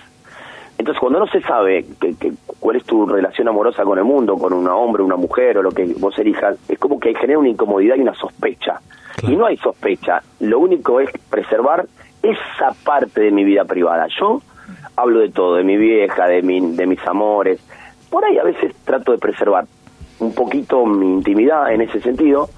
Entonces, 0.81 0.99
cuando 0.99 1.19
no 1.19 1.27
se 1.27 1.41
sabe 1.41 1.85
que, 1.99 2.33
cuál 2.59 2.77
es 2.77 2.83
tu 2.85 3.05
relación 3.05 3.47
amorosa 3.47 3.83
con 3.83 3.99
el 3.99 4.03
mundo, 4.03 4.35
con 4.35 4.51
un 4.51 4.67
hombre, 4.67 5.03
una 5.03 5.15
mujer 5.15 5.59
o 5.59 5.61
lo 5.61 5.69
que 5.69 5.85
vos 5.99 6.17
elijas, 6.17 6.57
es 6.67 6.79
como 6.79 6.99
que 6.99 7.13
genera 7.13 7.37
una 7.37 7.49
incomodidad 7.49 7.97
y 7.97 8.01
una 8.01 8.15
sospecha. 8.15 8.81
Y 9.21 9.35
no 9.35 9.45
hay 9.45 9.57
sospecha, 9.57 10.23
lo 10.39 10.57
único 10.57 10.99
es 10.99 11.11
preservar 11.29 11.85
esa 12.23 12.73
parte 12.83 13.21
de 13.21 13.29
mi 13.29 13.43
vida 13.43 13.63
privada. 13.63 14.07
Yo 14.19 14.41
hablo 14.95 15.19
de 15.19 15.29
todo, 15.29 15.57
de 15.57 15.63
mi 15.63 15.77
vieja, 15.77 16.25
de, 16.25 16.41
mi, 16.41 16.75
de 16.75 16.87
mis 16.87 17.05
amores. 17.05 17.61
Por 18.09 18.25
ahí 18.25 18.39
a 18.39 18.43
veces 18.43 18.73
trato 18.83 19.11
de 19.11 19.19
preservar 19.19 19.65
un 20.17 20.33
poquito 20.33 20.83
mi 20.87 21.13
intimidad 21.13 21.71
en 21.71 21.81
ese 21.81 22.01
sentido, 22.01 22.49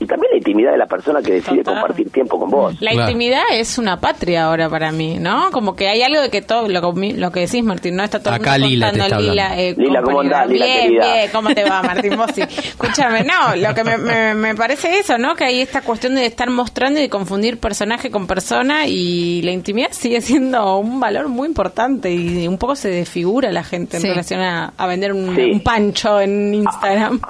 y 0.00 0.06
también 0.06 0.30
la 0.32 0.38
intimidad 0.38 0.70
de 0.72 0.78
la 0.78 0.86
persona 0.86 1.20
que 1.20 1.32
decide 1.32 1.58
Total. 1.64 1.80
compartir 1.80 2.10
tiempo 2.10 2.38
con 2.38 2.48
vos. 2.50 2.80
La 2.80 2.92
Claro. 2.92 3.10
intimidad 3.10 3.42
es 3.52 3.78
una 3.78 3.98
patria 3.98 4.44
ahora 4.44 4.68
para 4.68 4.92
mí, 4.92 5.18
¿no? 5.18 5.50
Como 5.50 5.74
que 5.74 5.88
hay 5.88 6.02
algo 6.02 6.20
de 6.20 6.30
que 6.30 6.40
todo, 6.40 6.68
lo, 6.68 6.94
que- 6.94 7.14
lo 7.14 7.32
que 7.32 7.40
decís, 7.40 7.64
Martín, 7.64 7.96
¿no? 7.96 8.04
Está 8.04 8.20
todo 8.20 8.34
el 8.34 8.40
Acá 8.40 8.52
mundo 8.52 8.66
Lila 8.68 8.86
te 8.92 8.98
contando, 8.98 9.16
está 9.16 9.30
Lila, 9.30 9.44
hablando. 9.46 9.62
eh, 9.62 9.74
Lila, 9.76 10.02
¿cómo 10.02 10.20
andás, 10.20 10.48
Lila, 10.48 10.64
Bien, 10.66 10.80
querida? 10.82 11.12
bien, 11.14 11.30
¿cómo 11.32 11.48
te 11.54 11.64
va, 11.64 11.82
Martín 11.82 12.16
Bossi? 12.16 12.42
Escúchame, 12.48 13.24
no, 13.24 13.56
lo 13.56 13.74
que 13.74 13.84
me, 13.84 13.96
me, 13.98 14.34
me 14.34 14.54
parece 14.54 14.98
eso, 14.98 15.18
¿no? 15.18 15.34
Que 15.34 15.44
hay 15.44 15.60
esta 15.60 15.80
cuestión 15.82 16.14
de 16.14 16.26
estar 16.26 16.48
mostrando 16.48 17.00
y 17.00 17.02
de 17.02 17.08
confundir 17.08 17.58
personaje 17.58 18.10
con 18.10 18.26
persona 18.28 18.86
y 18.86 19.42
la 19.42 19.50
intimidad 19.50 19.88
sigue 19.90 20.20
siendo 20.20 20.78
un 20.78 21.00
valor 21.00 21.28
muy 21.28 21.48
importante 21.48 22.12
y 22.12 22.46
un 22.46 22.56
poco 22.58 22.76
se 22.76 22.88
desfigura 22.88 23.50
la 23.50 23.64
gente 23.64 23.96
en 23.96 24.04
relación 24.04 24.40
a, 24.40 24.72
a 24.76 24.86
vender 24.86 25.12
un, 25.12 25.34
Sí. 25.34 25.42
un 25.52 25.60
pancho 25.60 26.20
en 26.20 26.54
Instagram. 26.54 27.20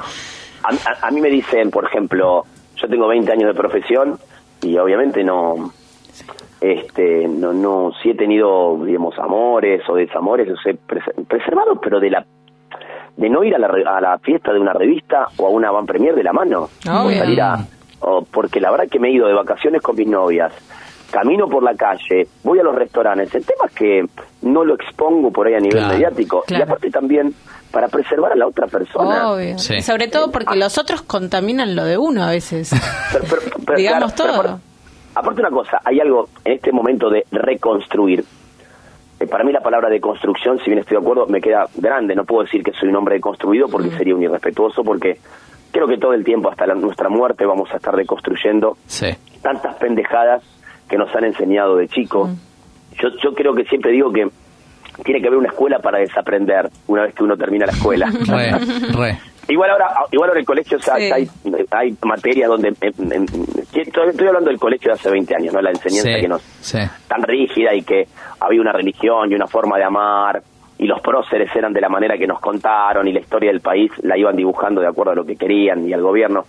A, 0.65 0.69
a- 0.75 1.07
a 1.07 1.11
mí 1.11 1.21
me 1.21 1.31
dicen, 1.31 1.71
por 1.71 1.85
ejemplo, 1.87 2.45
yo 2.81 2.89
tengo 2.89 3.07
20 3.09 3.31
años 3.33 3.49
de 3.49 3.55
profesión 3.55 4.19
y 4.63 4.77
obviamente 4.79 5.23
no, 5.25 5.73
este, 6.61 7.29
no, 7.29 7.53
no, 7.53 7.93
sí 8.03 8.11
he 8.11 8.15
tenido, 8.15 8.79
digamos, 8.85 9.19
amores 9.19 9.83
o 9.89 9.95
desamores, 9.95 10.49
los 10.49 10.65
he 10.67 10.75
pres- 10.75 11.27
preservado, 11.27 11.81
pero 11.81 12.01
de 12.01 12.11
la, 12.11 12.25
de 13.17 13.29
no 13.31 13.45
ir 13.45 13.55
a 13.55 13.59
la, 13.59 13.69
a 13.69 14.01
la 14.01 14.19
fiesta 14.19 14.53
de 14.53 14.61
una 14.61 14.73
revista 14.73 15.27
o 15.37 15.47
a 15.47 15.51
una 15.51 15.71
van 15.71 15.87
premier 15.87 16.15
de 16.15 16.23
la 16.25 16.33
mano, 16.33 16.69
o 16.89 17.07
Obvio. 17.07 17.19
salir 17.19 17.41
a, 17.41 17.59
o 18.01 18.23
porque 18.23 18.61
la 18.61 18.71
verdad 18.71 18.89
que 18.91 18.99
me 18.99 19.09
he 19.09 19.13
ido 19.13 19.27
de 19.29 19.35
vacaciones 19.35 19.83
con 19.83 19.97
mis 19.97 20.09
novias, 20.09 20.53
camino 21.11 21.49
por 21.49 21.63
la 21.63 21.75
calle, 21.75 22.27
voy 22.45 22.59
a 22.59 22.63
los 22.63 22.75
restaurantes, 22.75 23.35
el 23.35 23.45
tema 23.45 23.65
es 23.67 23.73
que 23.75 24.05
no 24.43 24.65
lo 24.65 24.75
expongo 24.75 25.31
por 25.31 25.47
ahí 25.47 25.55
a 25.55 25.59
nivel 25.61 25.79
Claro, 25.79 25.95
mediático 25.95 26.43
claro. 26.47 26.61
y 26.65 26.67
aparte 26.67 26.91
también 26.91 27.35
para 27.71 27.89
preservar 27.89 28.33
a 28.33 28.37
la 28.37 28.47
otra 28.47 28.67
persona. 28.67 29.31
Obvio. 29.33 29.59
Sí. 29.59 29.81
Sobre 29.81 30.09
todo 30.09 30.31
porque 30.31 30.57
los 30.57 30.79
otros 30.79 31.03
contaminan 31.03 31.75
lo 31.77 31.85
de 31.85 31.99
uno 31.99 32.25
a 32.25 32.31
veces. 32.31 32.71
Pero- 33.13 33.25
pero- 33.29 33.43
pero, 33.67 33.77
Digamos 33.79 34.13
claro, 34.15 34.33
todo. 34.33 34.41
aparte- 34.43 34.63
aparte 35.15 35.41
una 35.41 35.51
cosa, 35.51 35.81
hay 35.85 36.01
algo 36.01 36.29
en 36.45 36.53
este 36.53 36.73
momento 36.73 37.11
de 37.11 37.25
reconstruir. 37.31 38.25
Eh, 39.21 39.27
para 39.27 39.45
mí 39.45 39.53
la 39.53 39.61
palabra 39.61 39.89
de 39.91 40.01
construcción, 40.01 40.59
si 40.61 40.67
bien 40.67 40.79
estoy 40.79 40.97
de 40.97 41.03
acuerdo, 41.03 41.27
me 41.27 41.41
queda 41.41 41.67
grande. 41.77 42.15
No 42.15 42.25
puedo 42.25 42.45
decir 42.45 42.63
que 42.63 42.73
soy 42.73 42.89
un 42.89 42.97
hombre 42.97 43.17
deconstruido 43.17 43.67
porque 43.69 43.91
sería 43.91 44.15
un 44.15 44.23
irrespetuoso, 44.23 44.85
porque 44.85 45.19
creo 45.73 45.87
que 45.89 45.99
todo 45.99 46.13
el 46.15 46.25
tiempo, 46.25 46.51
hasta 46.51 46.67
la- 46.67 46.75
nuestra 46.75 47.09
muerte, 47.09 47.45
vamos 47.45 47.69
a 47.73 47.77
estar 47.77 47.95
reconstruyendo 47.95 48.77
Sí. 48.87 49.09
tantas 49.43 49.75
pendejadas 49.77 50.43
que 50.89 50.97
nos 50.97 51.15
han 51.15 51.25
enseñado 51.25 51.77
de 51.77 51.89
chico. 51.89 52.29
Yo, 53.01 53.09
yo 53.23 53.33
creo 53.35 53.55
que 53.55 53.65
siempre 53.65 53.93
digo 53.93 54.13
que 54.13 54.27
tiene 55.05 55.21
que 55.21 55.29
haber 55.29 55.39
una 55.39 55.49
escuela 55.49 55.79
para 55.79 55.99
desaprender 55.99 56.69
una 56.89 57.03
vez 57.03 57.15
que 57.15 57.23
uno 57.23 57.37
termina 57.37 57.67
la 57.67 57.73
escuela. 57.73 58.11
Re, 58.27 58.53
re. 58.97 59.19
Igual 59.51 59.71
ahora, 59.71 59.87
igual 60.11 60.29
ahora 60.31 60.41
el 60.41 60.47
colegio, 60.47 60.77
o 60.77 60.81
sea, 60.81 60.97
Sí. 60.97 61.11
hay, 61.11 61.29
hay 61.71 61.97
materias 62.05 62.49
donde... 62.51 62.69
eh, 62.69 62.75
eh, 62.83 63.25
estoy, 63.73 64.09
estoy 64.11 64.27
hablando 64.27 64.51
del 64.51 64.59
colegio 64.59 64.89
de 64.91 64.95
hace 64.95 65.11
20 65.11 65.35
años, 65.37 65.55
¿no? 65.55 65.63
La 65.63 65.71
enseñanza 65.71 66.11
Sí, 66.17 66.21
que 66.21 66.29
nos... 66.29 66.43
sí. 66.61 66.79
tan 67.09 67.23
rígida 67.23 67.73
y 67.75 67.81
que 67.83 68.09
había 68.41 68.61
una 68.61 68.73
religión 68.73 69.31
y 69.33 69.35
una 69.35 69.47
forma 69.47 69.79
de 69.79 69.85
amar 69.85 70.43
y 70.77 70.87
los 70.87 71.01
próceres 71.01 71.49
eran 71.57 71.73
de 71.73 71.81
la 71.81 71.89
manera 71.89 72.19
que 72.19 72.27
nos 72.27 72.41
contaron 72.41 73.09
y 73.09 73.13
la 73.13 73.21
historia 73.21 73.51
del 73.51 73.61
país 73.61 73.91
la 74.03 74.19
iban 74.19 74.37
dibujando 74.37 74.81
de 74.83 74.87
acuerdo 74.89 75.13
a 75.13 75.15
lo 75.15 75.25
que 75.25 75.35
querían 75.37 75.89
y 75.89 75.93
al 75.95 76.03
gobierno. 76.03 76.45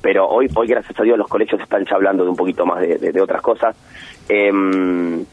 Pero 0.00 0.26
hoy, 0.28 0.48
hoy 0.54 0.66
gracias 0.68 0.98
a 0.98 1.02
Dios, 1.02 1.18
los 1.18 1.28
colegios 1.28 1.60
están 1.60 1.84
ya 1.84 1.96
hablando 1.96 2.24
de 2.24 2.30
un 2.30 2.36
poquito 2.36 2.64
más 2.66 2.80
de, 2.80 2.98
de- 2.98 3.12
de 3.12 3.20
otras 3.20 3.42
cosas. 3.42 3.76
Em, 4.28 5.24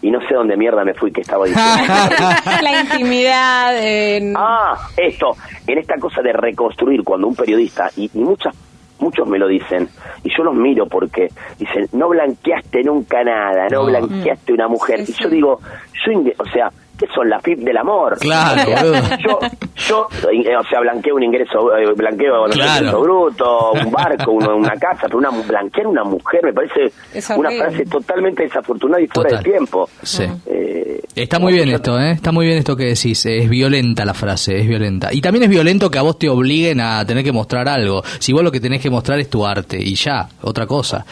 y 0.00 0.10
no 0.10 0.20
sé 0.28 0.34
dónde 0.34 0.56
mierda 0.56 0.84
me 0.84 0.94
fui 0.94 1.10
que 1.12 1.20
estaba 1.22 1.44
diciendo. 1.46 1.92
la 2.62 2.80
intimidad. 2.80 3.76
en- 3.84 4.34
Ah, 4.36 4.74
esto, 4.96 5.36
en 5.66 5.78
esta 5.78 5.96
cosa 5.98 6.22
de 6.22 6.32
reconstruir 6.32 7.02
cuando 7.02 7.26
un 7.26 7.34
periodista, 7.34 7.90
y, 7.96 8.10
y 8.14 8.18
muchas, 8.20 8.54
muchos 9.00 9.26
me 9.28 9.38
lo 9.38 9.48
dicen, 9.48 9.88
y 10.24 10.30
yo 10.36 10.44
los 10.44 10.54
miro 10.54 10.86
porque 10.86 11.28
dicen, 11.58 11.88
no 11.92 12.08
blanqueaste 12.08 12.82
nunca 12.84 13.22
nada, 13.24 13.66
no, 13.70 13.80
No. 13.80 13.86
blanqueaste 13.86 14.52
una 14.52 14.68
mujer. 14.68 15.04
Sí, 15.04 15.14
y 15.18 15.22
yo 15.22 15.28
digo, 15.30 15.60
yo, 16.06 16.12
o 16.38 16.44
sea, 16.46 16.70
¿qué 16.98 17.06
son 17.14 17.28
las 17.28 17.42
FIP 17.42 17.60
del 17.60 17.76
amor? 17.76 18.18
Claro, 18.18 18.62
O 18.62 18.64
sea, 18.66 18.82
boludo. 18.82 19.08
yo, 19.18 19.38
yo, 19.76 20.08
eh, 20.32 20.56
o 20.56 20.64
sea, 20.68 20.80
blanqueo 20.80 21.14
un 21.14 21.22
ingreso, 21.22 21.76
eh, 21.76 21.92
blanqueo 21.96 22.46
no 22.48 22.52
Claro. 22.52 22.76
ingreso 22.86 23.00
bruto, 23.00 23.72
un 23.72 23.90
barco, 23.92 24.32
uno- 24.32 24.56
una 24.56 24.74
casa, 24.74 25.02
pero 25.06 25.18
una, 25.18 25.30
blanquear 25.30 25.86
una 25.86 26.04
mujer 26.04 26.40
me 26.44 26.52
parece 26.52 26.92
una 27.36 27.50
frase 27.50 27.84
totalmente 27.86 28.42
desafortunada 28.42 29.00
y 29.02 29.06
fuera 29.06 29.30
Total. 29.30 29.44
de 29.44 29.50
tiempo. 29.50 29.88
Sí. 30.02 30.24
Eh, 30.46 31.00
Está 31.14 31.38
muy 31.38 31.52
bien 31.52 31.68
esto, 31.70 31.98
¿eh? 31.98 32.12
Está 32.12 32.30
muy 32.32 32.46
bien 32.46 32.58
esto 32.58 32.76
que 32.76 32.84
decís. 32.84 33.24
Es 33.26 33.48
violenta 33.48 34.04
la 34.04 34.14
frase, 34.14 34.58
es 34.60 34.68
violenta. 34.68 35.08
Y 35.12 35.20
también 35.20 35.44
es 35.44 35.50
violento 35.50 35.90
que 35.90 35.98
a 35.98 36.02
vos 36.02 36.18
te 36.18 36.28
obliguen 36.28 36.80
a 36.80 37.04
tener 37.04 37.24
que 37.24 37.32
mostrar 37.32 37.68
algo. 37.68 38.02
Si 38.20 38.32
vos 38.32 38.42
lo 38.44 38.52
que 38.52 38.60
tenés 38.60 38.80
que 38.80 38.90
mostrar 38.90 39.18
es 39.18 39.28
tu 39.28 39.44
arte 39.44 39.78
y 39.80 39.94
ya, 39.96 40.28
otra 40.42 40.66
cosa. 40.66 41.04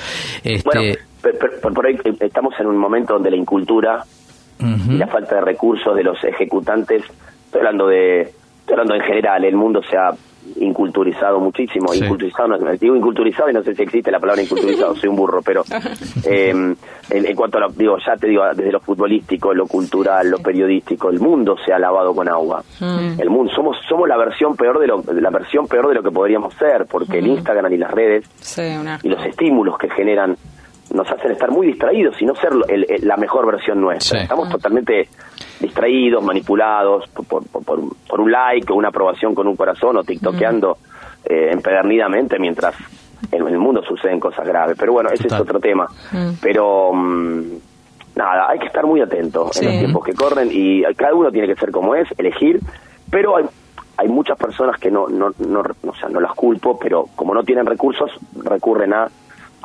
Este, 0.45 0.63
Bueno, 0.65 0.95
pero, 1.23 1.39
pero- 1.41 1.53
pero 1.61 1.75
por 1.75 1.87
ahí 1.87 1.97
estamos 2.21 2.55
en 2.61 2.67
un 2.67 2.77
momento 2.79 3.15
donde 3.15 3.31
la 3.31 3.37
incultura 3.37 4.05
y 4.59 4.97
la 4.97 5.07
falta 5.07 5.37
de 5.37 5.41
recursos 5.43 5.95
de 5.95 6.03
los 6.05 6.23
ejecutantes, 6.25 7.03
estoy 7.47 7.61
hablando 7.61 7.87
de, 7.89 8.23
estoy 8.23 8.73
hablando 8.73 8.95
en 8.95 9.03
general, 9.03 9.45
el 9.45 9.57
mundo 9.57 9.83
se 9.83 9.97
ha 9.97 10.11
inculturizado 10.61 11.41
muchísimo, 11.41 11.89
Sí. 11.89 12.05
inculturizado, 12.05 12.49
no, 12.49 12.59
digo 12.77 12.95
inculturizado 12.97 13.51
y 13.51 13.53
no 13.53 13.63
sé 13.63 13.75
si 13.75 13.83
existe 13.83 14.11
la 14.13 14.21
palabra 14.21 14.43
inculturizado, 14.43 14.95
soy 14.95 15.09
un 15.09 15.17
burro, 15.17 15.43
pero 15.43 15.63
eh, 16.25 16.51
en, 16.51 16.77
en 17.11 17.37
cuanto 17.37 17.59
a 17.59 17.63
lo, 17.63 17.69
digo, 17.71 17.97
ya 18.05 18.17
te 18.17 18.29
digo, 18.29 18.45
desde 18.55 18.71
lo 18.73 18.81
futbolístico, 18.81 19.53
lo 19.53 19.67
cultural, 19.67 20.31
lo 20.31 20.39
periodístico, 20.39 21.11
el 21.11 21.19
mundo 21.21 21.57
se 21.65 21.73
ha 21.73 21.79
lavado 21.79 22.15
con 22.15 22.29
agua. 22.29 22.63
El 22.81 23.29
mundo, 23.29 23.53
somos, 23.55 23.77
somos 23.89 24.09
la 24.09 24.17
versión 24.17 24.57
peor 24.57 24.79
de 24.79 24.87
lo, 24.87 25.03
la 25.21 25.31
versión 25.31 25.67
peor 25.67 25.89
de 25.89 25.95
lo 25.97 26.03
que 26.03 26.11
podríamos 26.13 26.55
ser, 26.55 26.87
porque 26.91 27.19
el 27.19 27.27
Instagram 27.27 27.73
y 27.73 27.79
las 27.79 27.91
redes 27.91 28.29
Sí, 28.41 28.63
una- 28.81 29.01
y 29.03 29.09
los 29.09 29.25
estímulos 29.27 29.77
que 29.79 29.91
generan 29.91 30.37
nos 30.97 31.11
hacen 31.11 31.31
estar 31.33 31.51
muy 31.51 31.67
distraídos 31.69 32.21
y 32.21 32.25
no 32.27 32.35
ser 32.35 32.55
lo- 32.55 32.67
el- 32.67 32.87
el- 32.89 33.07
la 33.07 33.17
mejor 33.17 33.47
versión 33.47 33.81
nuestra. 33.81 34.19
Sí. 34.19 34.23
Estamos 34.25 34.49
totalmente 34.49 35.09
distraídos, 35.61 36.23
manipulados 36.25 37.09
por, 37.11 37.25
por, 37.27 37.47
por- 37.65 37.81
por 38.09 38.21
un- 38.21 38.31
like 38.33 38.73
o 38.73 38.77
una 38.77 38.89
aprobación 38.89 39.35
con 39.35 39.47
un 39.47 39.57
corazón 39.57 39.97
o 39.97 40.03
tiktokeando 40.05 40.79
eh, 41.29 41.51
empedernidamente 41.53 42.39
mientras 42.39 42.75
en 43.33 43.47
el 43.47 43.59
mundo 43.59 43.83
suceden 43.83 44.21
cosas 44.21 44.47
graves. 44.47 44.77
Pero 44.79 44.93
bueno, 44.93 45.11
ese 45.11 45.25
Total. 45.25 45.39
es 45.39 45.43
otro 45.43 45.61
tema. 45.61 45.87
Pero 46.41 46.93
mm, 46.93 47.41
nada, 48.15 48.49
hay 48.49 48.59
que 48.59 48.67
estar 48.67 48.85
muy 48.87 49.01
atento 49.01 49.49
Sí. 49.53 49.65
en 49.65 49.71
los 49.71 49.79
tiempos 49.81 50.05
que 50.05 50.13
corren 50.15 50.49
y 50.53 50.83
cada 50.95 51.15
uno 51.15 51.31
tiene 51.31 51.49
que 51.49 51.57
ser 51.57 51.71
como 51.73 51.95
es, 51.95 52.09
elegir, 52.19 52.61
pero 53.11 53.37
hay 53.37 53.45
hay 53.99 54.09
muchas 54.09 54.37
personas 54.37 54.79
que 54.79 54.91
no, 54.91 55.09
no, 55.09 55.31
no, 55.39 55.61
o 55.87 55.95
sea, 55.95 56.11
no 56.11 56.21
las 56.21 56.35
culpo, 56.35 56.79
pero 56.79 57.07
como 57.17 57.33
no 57.33 57.43
tienen 57.45 57.65
recursos, 57.65 58.11
recurren 58.45 58.93
a- 58.93 59.09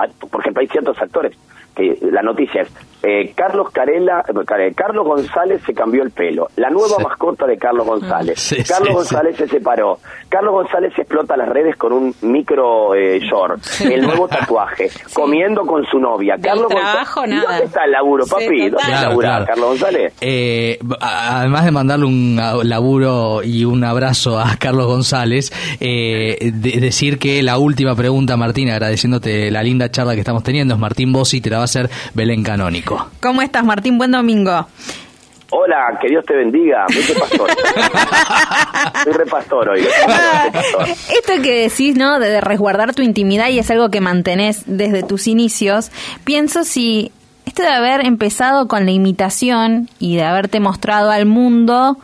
por 0.09 0.41
ejemplo, 0.41 0.61
hay 0.61 0.67
ciertos 0.67 0.97
actores 1.01 1.35
que 1.75 1.97
la 2.11 2.21
noticia 2.21 2.61
es 2.63 2.69
eh, 3.03 3.33
Carlos 3.35 3.71
Carela, 3.71 4.23
eh, 4.29 4.73
Carlos 4.75 5.07
González 5.07 5.61
se 5.65 5.73
cambió 5.73 6.03
el 6.03 6.11
pelo, 6.11 6.49
la 6.57 6.69
nueva 6.69 6.97
Sí. 6.97 7.03
mascota 7.03 7.47
de 7.47 7.57
Carlos 7.57 7.87
González, 7.87 8.39
Sí, 8.39 8.57
Carlos 8.57 8.89
sí, 8.89 8.93
González 8.93 9.37
se 9.37 9.47
separó, 9.47 9.97
Carlos 10.29 10.53
González 10.53 10.93
explota 10.95 11.35
las 11.35 11.49
redes 11.49 11.75
con 11.77 11.93
un 11.93 12.13
micro 12.21 12.93
eh, 12.93 13.19
short, 13.19 13.59
el 13.81 14.01
nuevo 14.03 14.27
tatuaje, 14.27 14.91
comiendo 15.13 15.61
con 15.65 15.83
su 15.87 15.97
novia, 15.97 16.35
Del 16.35 16.43
Carlos 16.45 16.67
trabajo, 16.67 17.21
González, 17.21 17.31
¿Y 17.31 17.35
nada. 17.41 17.49
¿dónde 17.53 17.65
está 17.65 17.85
el 17.85 17.91
laburo, 17.91 18.25
papi? 18.27 18.45
¿Dónde 18.69 18.77
Claro, 18.85 19.09
labura 19.09 19.27
claro. 19.29 19.45
Carlos 19.47 19.65
González? 19.69 20.13
Eh, 20.21 20.79
además 20.99 21.65
de 21.65 21.71
mandarle 21.71 22.05
un 22.05 22.39
laburo 22.65 23.41
y 23.43 23.65
un 23.65 23.83
abrazo 23.83 24.37
a 24.37 24.57
Carlos 24.59 24.85
González, 24.85 25.51
de- 25.79 26.79
decir 26.79 27.17
que 27.17 27.41
la 27.41 27.57
última 27.57 27.95
pregunta, 27.95 28.37
Martín, 28.37 28.69
agradeciéndote 28.69 29.49
la 29.49 29.63
linda 29.63 29.89
charla 29.89 30.13
que 30.13 30.19
estamos 30.19 30.43
teniendo, 30.43 30.75
es 30.75 30.79
Martín 30.79 31.11
Bossi, 31.11 31.41
te 31.41 31.49
la 31.49 31.57
va 31.61 31.63
a 31.63 31.65
hacer 31.65 31.89
Belén 32.13 32.43
Canónico. 32.43 33.09
¿Cómo 33.21 33.41
estás, 33.41 33.63
Martín? 33.63 33.97
Buen 33.97 34.11
domingo. 34.11 34.67
Hola, 35.53 35.97
que 36.01 36.07
Dios 36.07 36.23
te 36.25 36.33
bendiga. 36.35 36.85
Soy 36.89 37.01
repastor. 37.03 37.49
Soy 39.03 39.13
repastor 39.17 39.69
hoy. 39.69 39.81
repastor. 39.81 40.87
Esto 40.87 41.33
que 41.43 41.69
decís, 41.69 41.97
¿no? 41.97 42.19
De, 42.19 42.29
de 42.29 42.41
resguardar 42.41 42.95
tu 42.95 43.01
intimidad 43.01 43.49
y 43.49 43.59
es 43.59 43.69
algo 43.69 43.89
que 43.89 43.99
mantenés 43.99 44.63
desde 44.65 45.03
tus 45.03 45.27
inicios. 45.27 45.91
Pienso 46.23 46.63
si 46.63 47.11
esto 47.45 47.63
de 47.63 47.69
haber 47.69 48.05
empezado 48.05 48.67
con 48.69 48.85
la 48.85 48.91
imitación 48.91 49.89
y 49.99 50.15
de 50.15 50.23
haberte 50.23 50.61
mostrado 50.61 51.11
al 51.11 51.25
mundo 51.25 51.97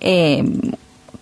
eh, 0.00 0.42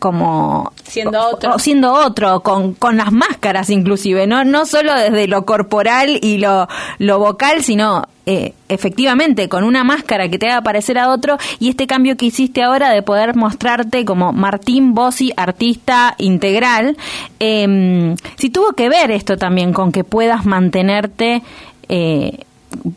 como 0.03 0.73
Siendo 0.83 1.29
otro. 1.29 1.55
o 1.55 1.59
siendo 1.61 1.93
otro 1.93 2.41
con, 2.41 2.75
con 2.75 2.97
las 2.97 3.13
máscaras 3.13 3.71
inclusive 3.71 4.27
no 4.27 4.45
no 4.45 4.67
solo 4.67 4.93
desde 4.97 5.29
lo 5.29 5.45
corporal 5.47 6.19
y 6.21 6.39
lo, 6.39 6.67
lo 6.99 7.21
vocal 7.21 7.63
sino 7.63 8.03
eh, 8.27 8.53
efectivamente 8.69 9.49
con 9.49 9.63
una 9.63 9.85
máscara 9.85 10.29
que 10.29 10.41
te 10.41 10.51
haga 10.51 10.63
parecer 10.63 10.99
a 10.99 11.09
otro 11.09 11.39
y 11.61 11.69
este 11.69 11.87
cambio 11.87 12.17
que 12.17 12.27
hiciste 12.27 12.65
ahora 12.65 12.91
de 12.91 13.03
poder 13.03 13.37
mostrarte 13.37 14.05
como 14.05 14.33
Martín 14.33 14.93
Bossi 14.93 15.33
artista 15.37 16.17
integral 16.19 16.97
eh, 17.39 18.17
si 18.35 18.51
tuvo 18.51 18.73
que 18.73 18.89
ver 18.89 19.13
esto 19.13 19.37
también 19.37 19.73
con 19.73 19.93
que 19.93 20.03
puedas 20.03 20.45
mantenerte 20.45 21.45
eh, 21.89 22.41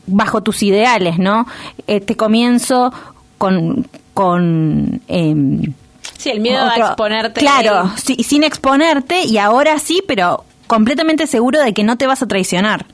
bajo 0.08 0.42
tus 0.42 0.64
ideales 0.64 1.20
no 1.20 1.46
este 1.86 2.16
comienzo 2.16 2.92
con 3.38 3.86
con 4.16 5.02
em, 5.08 5.74
Sí, 6.18 6.30
el 6.32 6.40
miedo 6.40 6.64
otro- 6.66 6.84
a 6.86 6.88
exponerte. 6.88 7.40
Claro, 7.42 7.92
sí, 7.98 8.16
sin 8.24 8.44
exponerte 8.44 9.24
y 9.26 9.38
ahora 9.38 9.78
sí, 9.80 10.02
pero 10.08 10.44
completamente 10.68 11.28
seguro 11.28 11.60
de 11.62 11.74
que 11.74 11.84
no 11.84 11.98
te 11.98 12.08
vas 12.08 12.22
a 12.24 12.28
traicionar. 12.28 12.86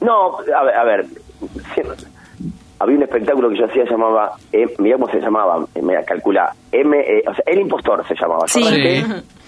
No, 0.00 0.38
a 0.38 0.62
ver, 0.64 0.74
a 0.74 0.84
ver 0.84 1.06
siempre- 1.74 1.96
había 2.78 2.96
un 2.96 3.02
espectáculo 3.04 3.48
que 3.48 3.58
yo 3.58 3.64
hacía 3.64 3.84
llamaba, 3.84 4.32
eh, 4.52 4.66
mirá 4.78 4.96
cómo 4.98 5.10
se 5.10 5.20
llamaba, 5.20 5.64
eh, 5.74 5.80
me 5.82 5.94
calcula, 6.04 6.52
M, 6.72 6.98
eh, 6.98 7.22
o 7.26 7.34
sea, 7.34 7.42
El 7.46 7.60
Impostor 7.60 8.06
se 8.06 8.14
llamaba, 8.14 8.46
Sí. 8.46 8.60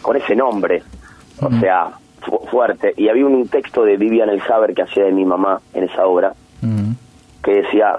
con 0.01 0.17
ese 0.17 0.35
nombre, 0.35 0.83
o 1.43 1.51
sea, 1.61 1.91
fu- 2.23 2.47
fuerte, 2.51 2.95
y 2.97 3.09
había 3.11 3.27
un 3.27 3.47
texto 3.49 3.85
de 3.85 3.99
Vivian 3.99 4.31
El 4.31 4.43
Saber 4.47 4.73
que 4.75 4.83
hacía 4.83 5.05
de 5.05 5.13
mi 5.13 5.27
mamá 5.27 5.61
en 5.75 5.85
esa 5.85 6.07
obra, 6.07 6.33
que 7.43 7.51
decía 7.53 7.97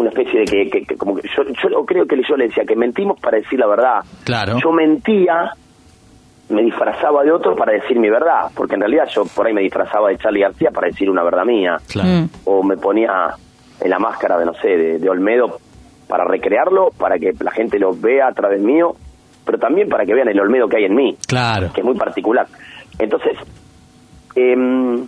una 0.00 0.10
especie 0.10 0.40
de 0.40 0.44
que, 0.46 0.70
que- 0.70 0.84
que 0.86 0.96
como 0.96 1.14
que 1.16 1.22
yo, 1.36 1.42
yo 1.44 1.84
creo 1.86 2.06
que 2.06 2.16
yo 2.28 2.36
le 2.36 2.46
decía 2.48 2.64
que 2.64 2.74
mentimos 2.76 3.18
para 3.20 3.38
decir 3.38 3.58
la 3.58 3.66
verdad. 3.66 4.00
Claro. 4.24 4.58
Yo 4.62 4.72
mentía, 4.72 5.52
me 6.48 6.62
disfrazaba 6.62 7.22
de 7.22 7.30
otro 7.32 7.54
para 7.54 7.72
decir 7.72 7.98
mi 7.98 8.08
verdad, 8.10 8.50
porque 8.54 8.74
en 8.74 8.80
realidad 8.80 9.04
yo 9.14 9.24
por 9.24 9.46
ahí 9.46 9.52
me 9.52 9.62
disfrazaba 9.62 10.08
de 10.08 10.16
Charlie 10.18 10.40
García 10.42 10.70
para 10.70 10.88
decir 10.88 11.08
una 11.10 11.22
verdad 11.22 11.44
mía, 11.44 11.76
Claro. 11.88 12.08
Mm. 12.08 12.28
o 12.46 12.62
me 12.62 12.76
ponía 12.76 13.10
en 13.80 13.90
la 13.90 13.98
máscara 13.98 14.36
de 14.38 14.44
no 14.46 14.54
sé, 14.54 14.68
de, 14.68 14.98
de 14.98 15.08
Olmedo 15.08 15.58
para 16.08 16.24
recrearlo, 16.24 16.90
para 16.98 17.18
que 17.18 17.32
la 17.40 17.50
gente 17.52 17.78
lo 17.78 17.92
vea 17.92 18.26
a 18.28 18.32
través 18.32 18.60
mío, 18.60 18.94
pero 19.44 19.58
también 19.58 19.88
para 19.88 20.04
que 20.04 20.12
vean 20.14 20.28
el 20.28 20.40
Olmedo 20.40 20.68
que 20.68 20.78
hay 20.78 20.84
en 20.84 20.94
mí 20.96 21.16
Claro. 21.26 21.70
que 21.72 21.80
es 21.80 21.86
muy 21.86 21.96
particular. 21.96 22.46
Entonces, 22.98 23.38
em, 24.34 25.06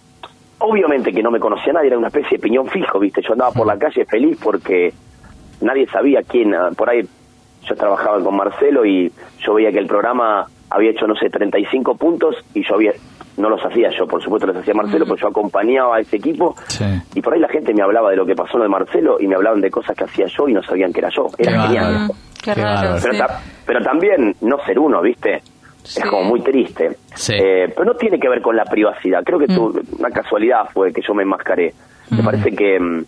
obviamente 0.63 1.13
que 1.13 1.23
no 1.23 1.31
me 1.31 1.39
conocía 1.41 1.73
nadie, 1.73 1.89
era 1.89 1.99
una 1.99 2.09
especie 2.09 2.39
de 2.39 2.43
piñón 2.43 2.67
fijo, 2.69 2.99
¿viste? 2.99 3.23
Yo 3.23 3.33
andaba 3.33 3.51
por 3.53 3.67
la 3.67 3.79
calle 3.79 4.05
feliz 4.07 4.39
porque 4.43 4.93
nadie 5.61 5.87
sabía 5.89 6.23
quién, 6.23 6.55
ah, 6.55 6.71
por 6.77 6.91
ahí 6.91 7.01
yo 7.65 7.75
trabajaba 7.77 8.21
con 8.23 8.37
Marcelo 8.37 8.85
y 8.85 9.13
yo 9.39 9.55
veía 9.55 9.71
que 9.71 9.79
el 9.79 9.87
programa 9.87 10.47
había 10.71 10.91
hecho, 10.91 11.07
no 11.07 11.15
sé, 11.15 11.29
35 11.31 11.97
puntos 11.97 12.35
y 12.55 12.65
yo 12.67 12.75
había, 12.75 12.93
no 13.37 13.49
los 13.51 13.65
hacía 13.65 13.91
yo, 13.97 14.07
por 14.07 14.23
supuesto 14.23 14.47
los 14.47 14.57
hacía 14.57 14.75
Marcelo, 14.75 15.05
pero 15.05 15.17
yo 15.17 15.29
acompañaba 15.29 15.97
a 15.97 16.01
ese 16.01 16.17
equipo 16.17 16.55
Sí. 16.69 16.85
y 17.15 17.21
por 17.23 17.35
ahí 17.35 17.41
la 17.41 17.49
gente 17.49 17.73
me 17.75 17.83
hablaba 17.83 18.11
de 18.11 18.17
lo 18.17 18.27
que 18.27 18.35
pasó 18.35 18.55
en 18.55 18.59
lo 18.61 18.65
de 18.65 18.71
Marcelo 18.71 19.17
y 19.21 19.27
me 19.29 19.35
hablaban 19.37 19.61
de 19.61 19.71
cosas 19.71 19.97
que 19.97 20.05
hacía 20.05 20.27
yo 20.27 20.49
y 20.49 20.55
no 20.55 20.63
sabían 20.63 20.93
que 20.93 21.01
era 21.01 21.11
yo. 21.15 21.27
Era 21.39 21.63
genial. 21.67 22.09
Qué 22.43 22.53
Qué 22.55 22.61
raro. 22.61 22.75
bárbaro. 22.91 22.99
Pero, 23.03 23.13
Sí. 23.15 23.19
ta- 23.21 23.41
pero 23.67 23.81
también 23.85 24.35
no 24.41 24.57
ser 24.67 24.79
uno, 24.79 25.01
¿viste? 25.01 25.43
Sí. 25.83 26.01
Es 26.01 26.07
como 26.09 26.25
muy 26.25 26.41
triste. 26.43 26.97
Sí. 27.15 27.35
Eh, 27.35 27.69
pero 27.75 27.85
no 27.85 27.95
tiene 27.95 28.19
que 28.21 28.29
ver 28.29 28.41
con 28.41 28.57
la 28.57 28.65
privacidad. 28.65 29.23
Creo 29.25 29.39
que 29.39 29.47
Mm. 29.49 29.55
tu- 29.55 29.81
una 29.99 30.11
casualidad 30.11 30.69
fue 30.73 30.93
que 30.93 31.03
yo 31.03 31.13
me 31.15 31.23
enmascaré. 31.25 31.75
Me 32.11 32.23
parece 32.23 32.53
que 32.53 32.79
mm, 32.79 33.05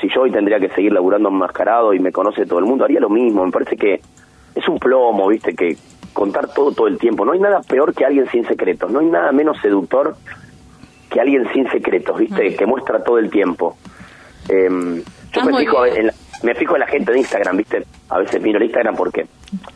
si 0.00 0.08
yo 0.08 0.22
hoy 0.22 0.30
tendría 0.32 0.58
que 0.58 0.68
seguir 0.70 0.92
laburando 0.92 1.28
enmascarado 1.28 1.92
y 1.94 1.98
me 2.00 2.10
conoce 2.12 2.46
todo 2.46 2.58
el 2.58 2.64
mundo, 2.64 2.84
haría 2.84 3.00
lo 3.00 3.08
mismo. 3.10 3.44
Me 3.44 3.52
parece 3.52 3.76
que 3.76 4.00
es 4.54 4.68
un 4.68 4.78
plomo, 4.78 5.28
¿viste? 5.28 5.54
Que 5.54 5.76
contar 6.12 6.48
todo 6.54 6.72
todo 6.72 6.86
el 6.88 6.98
tiempo. 6.98 7.24
No 7.24 7.32
hay 7.32 7.38
nada 7.40 7.60
peor 7.60 7.94
que 7.94 8.04
alguien 8.06 8.26
sin 8.30 8.46
secretos. 8.46 8.90
No 8.90 9.00
hay 9.00 9.06
nada 9.06 9.30
menos 9.32 9.58
seductor 9.60 10.16
que 11.10 11.20
alguien 11.20 11.46
sin 11.52 11.68
secretos, 11.70 12.18
¿viste? 12.18 12.56
Que 12.56 12.66
muestra 12.66 13.04
todo 13.04 13.18
el 13.18 13.30
tiempo. 13.30 13.76
Em, 14.48 14.96
yo 14.96 15.40
Está 15.40 15.44
me 15.44 15.58
fijo, 15.58 15.84
en 15.86 16.06
la, 16.06 16.14
me 16.42 16.54
fijo 16.54 16.74
en 16.74 16.80
la 16.80 16.86
gente 16.86 17.12
de 17.12 17.18
Instagram, 17.18 17.56
¿viste? 17.58 17.84
A 18.08 18.18
veces 18.18 18.40
miro 18.42 18.58
el 18.58 18.64
Instagram 18.64 18.96
porque 18.96 19.26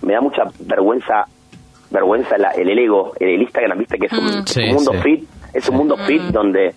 me 0.02 0.14
da 0.14 0.20
mucha 0.20 0.44
vergüenza 0.60 1.26
vergüenza 1.90 2.38
la- 2.38 2.50
el, 2.50 2.68
el 2.70 2.78
ego, 2.78 3.12
el, 3.20 3.30
el 3.30 3.42
Instagram, 3.42 3.78
¿viste? 3.78 3.98
Que 3.98 4.06
es 4.06 4.12
un, 4.12 4.24
Mm. 4.24 4.42
es 4.44 4.50
Sí, 4.50 4.62
un 4.62 4.74
mundo 4.74 4.92
sí. 4.92 4.98
fit, 5.02 5.28
es 5.54 5.68
un 5.68 5.76
mundo 5.76 5.96
fit 6.06 6.22
donde 6.22 6.74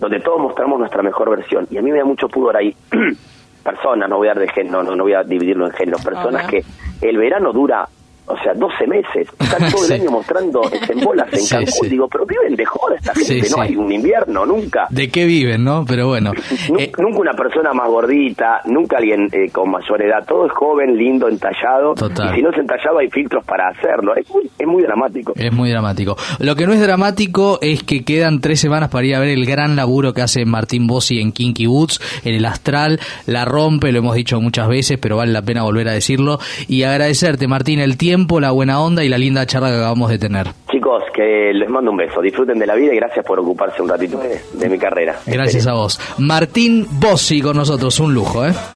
donde 0.00 0.20
todos 0.20 0.40
mostramos 0.40 0.78
nuestra 0.78 1.02
mejor 1.02 1.28
versión. 1.30 1.66
Y 1.70 1.76
a 1.78 1.82
mí 1.82 1.90
me 1.90 1.98
da 1.98 2.04
mucho 2.04 2.28
pudor 2.28 2.56
ahí. 2.56 2.72
personas, 3.64 4.08
no 4.08 4.16
voy 4.16 4.28
a 4.28 4.34
dar 4.34 4.38
de 4.40 4.48
género, 4.48 4.82
no, 4.82 4.94
no 4.96 5.02
voy 5.02 5.12
a 5.12 5.22
dividirlo 5.24 5.66
en 5.66 5.72
géneros, 5.72 6.02
personas 6.04 6.46
Obvio. 6.48 6.62
que 7.00 7.08
el 7.08 7.18
verano 7.18 7.52
dura, 7.52 7.86
o 8.28 8.36
sea, 8.42 8.52
12 8.54 8.86
meses, 8.86 9.28
están 9.38 9.70
todo 9.72 9.82
Sí. 9.84 9.94
el 9.94 10.00
año 10.02 10.10
mostrando 10.10 10.60
en 10.88 11.00
bolas 11.04 11.28
en 11.32 11.40
Sí, 11.40 11.54
Cancún. 11.54 11.72
sí. 11.82 11.88
Digo, 11.88 12.08
pero 12.08 12.26
viven 12.26 12.54
de 12.56 12.64
joda 12.64 12.96
esta 12.96 13.14
gente, 13.14 13.48
no 13.56 13.62
hay 13.62 13.76
un 13.76 13.92
invierno, 13.92 14.46
nunca. 14.46 14.86
¿De 14.90 15.08
qué 15.08 15.24
viven, 15.26 15.64
no? 15.64 15.84
Pero 15.86 16.08
bueno. 16.08 16.32
Eh, 16.78 16.92
nunca 16.98 17.18
una 17.20 17.32
persona 17.32 17.72
más 17.72 17.88
gordita, 17.88 18.60
nunca 18.66 18.98
alguien 18.98 19.28
eh, 19.32 19.50
con 19.50 19.70
mayor 19.70 20.02
edad, 20.02 20.24
todo 20.26 20.46
es 20.46 20.52
joven, 20.52 20.96
lindo, 20.96 21.28
entallado. 21.28 21.94
Total. 21.94 22.32
Y 22.32 22.36
si 22.36 22.42
no 22.42 22.52
se 22.52 22.60
entallaba 22.60 23.00
hay 23.00 23.08
filtros 23.10 23.44
para 23.44 23.68
hacerlo. 23.70 24.14
Es 24.14 24.28
muy, 24.30 24.48
es 24.58 24.66
muy 24.66 24.82
dramático. 24.82 25.32
Es 25.34 25.52
muy 25.52 25.70
dramático. 25.70 26.16
Lo 26.40 26.54
que 26.54 26.66
no 26.66 26.72
es 26.74 26.80
dramático 26.80 27.58
es 27.62 27.82
que 27.82 28.04
quedan 28.04 28.40
tres 28.40 28.60
semanas 28.60 28.90
para 28.90 29.06
ir 29.06 29.14
a 29.16 29.20
ver 29.20 29.30
el 29.30 29.46
gran 29.46 29.76
laburo 29.76 30.12
que 30.12 30.22
hace 30.22 30.44
Martín 30.44 30.86
Bossi 30.86 31.20
en 31.20 31.32
Kinky 31.32 31.66
Boots, 31.66 32.00
en 32.24 32.34
el 32.34 32.44
Astral, 32.44 33.00
la 33.26 33.44
rompe, 33.44 33.90
lo 33.92 33.98
hemos 34.00 34.14
dicho 34.14 34.40
muchas 34.40 34.68
veces, 34.68 34.98
pero 35.00 35.16
vale 35.16 35.32
la 35.32 35.42
pena 35.42 35.62
volver 35.62 35.88
a 35.88 35.92
decirlo. 35.92 36.38
Y 36.68 36.82
agradecerte, 36.82 37.48
Martín, 37.48 37.80
el 37.80 37.96
tiempo, 37.96 38.17
la 38.40 38.50
buena 38.50 38.80
onda 38.80 39.04
y 39.04 39.08
la 39.08 39.18
linda 39.18 39.46
charla 39.46 39.68
que 39.68 39.76
acabamos 39.76 40.10
de 40.10 40.18
tener. 40.18 40.46
Chicos, 40.70 41.02
que 41.14 41.52
les 41.52 41.68
mando 41.68 41.90
un 41.90 41.96
beso. 41.96 42.20
Disfruten 42.20 42.58
de 42.58 42.66
la 42.66 42.74
vida 42.74 42.92
y 42.92 42.96
gracias 42.96 43.24
por 43.24 43.38
ocuparse 43.40 43.82
un 43.82 43.88
ratito 43.88 44.18
de, 44.18 44.40
de 44.52 44.68
mi 44.68 44.78
carrera. 44.78 45.18
Gracias 45.26 45.66
a 45.66 45.74
vos. 45.74 46.00
Martín 46.18 46.86
Bossi 46.92 47.40
con 47.40 47.56
nosotros, 47.56 47.98
un 48.00 48.14
lujo, 48.14 48.46
¿eh? 48.46 48.52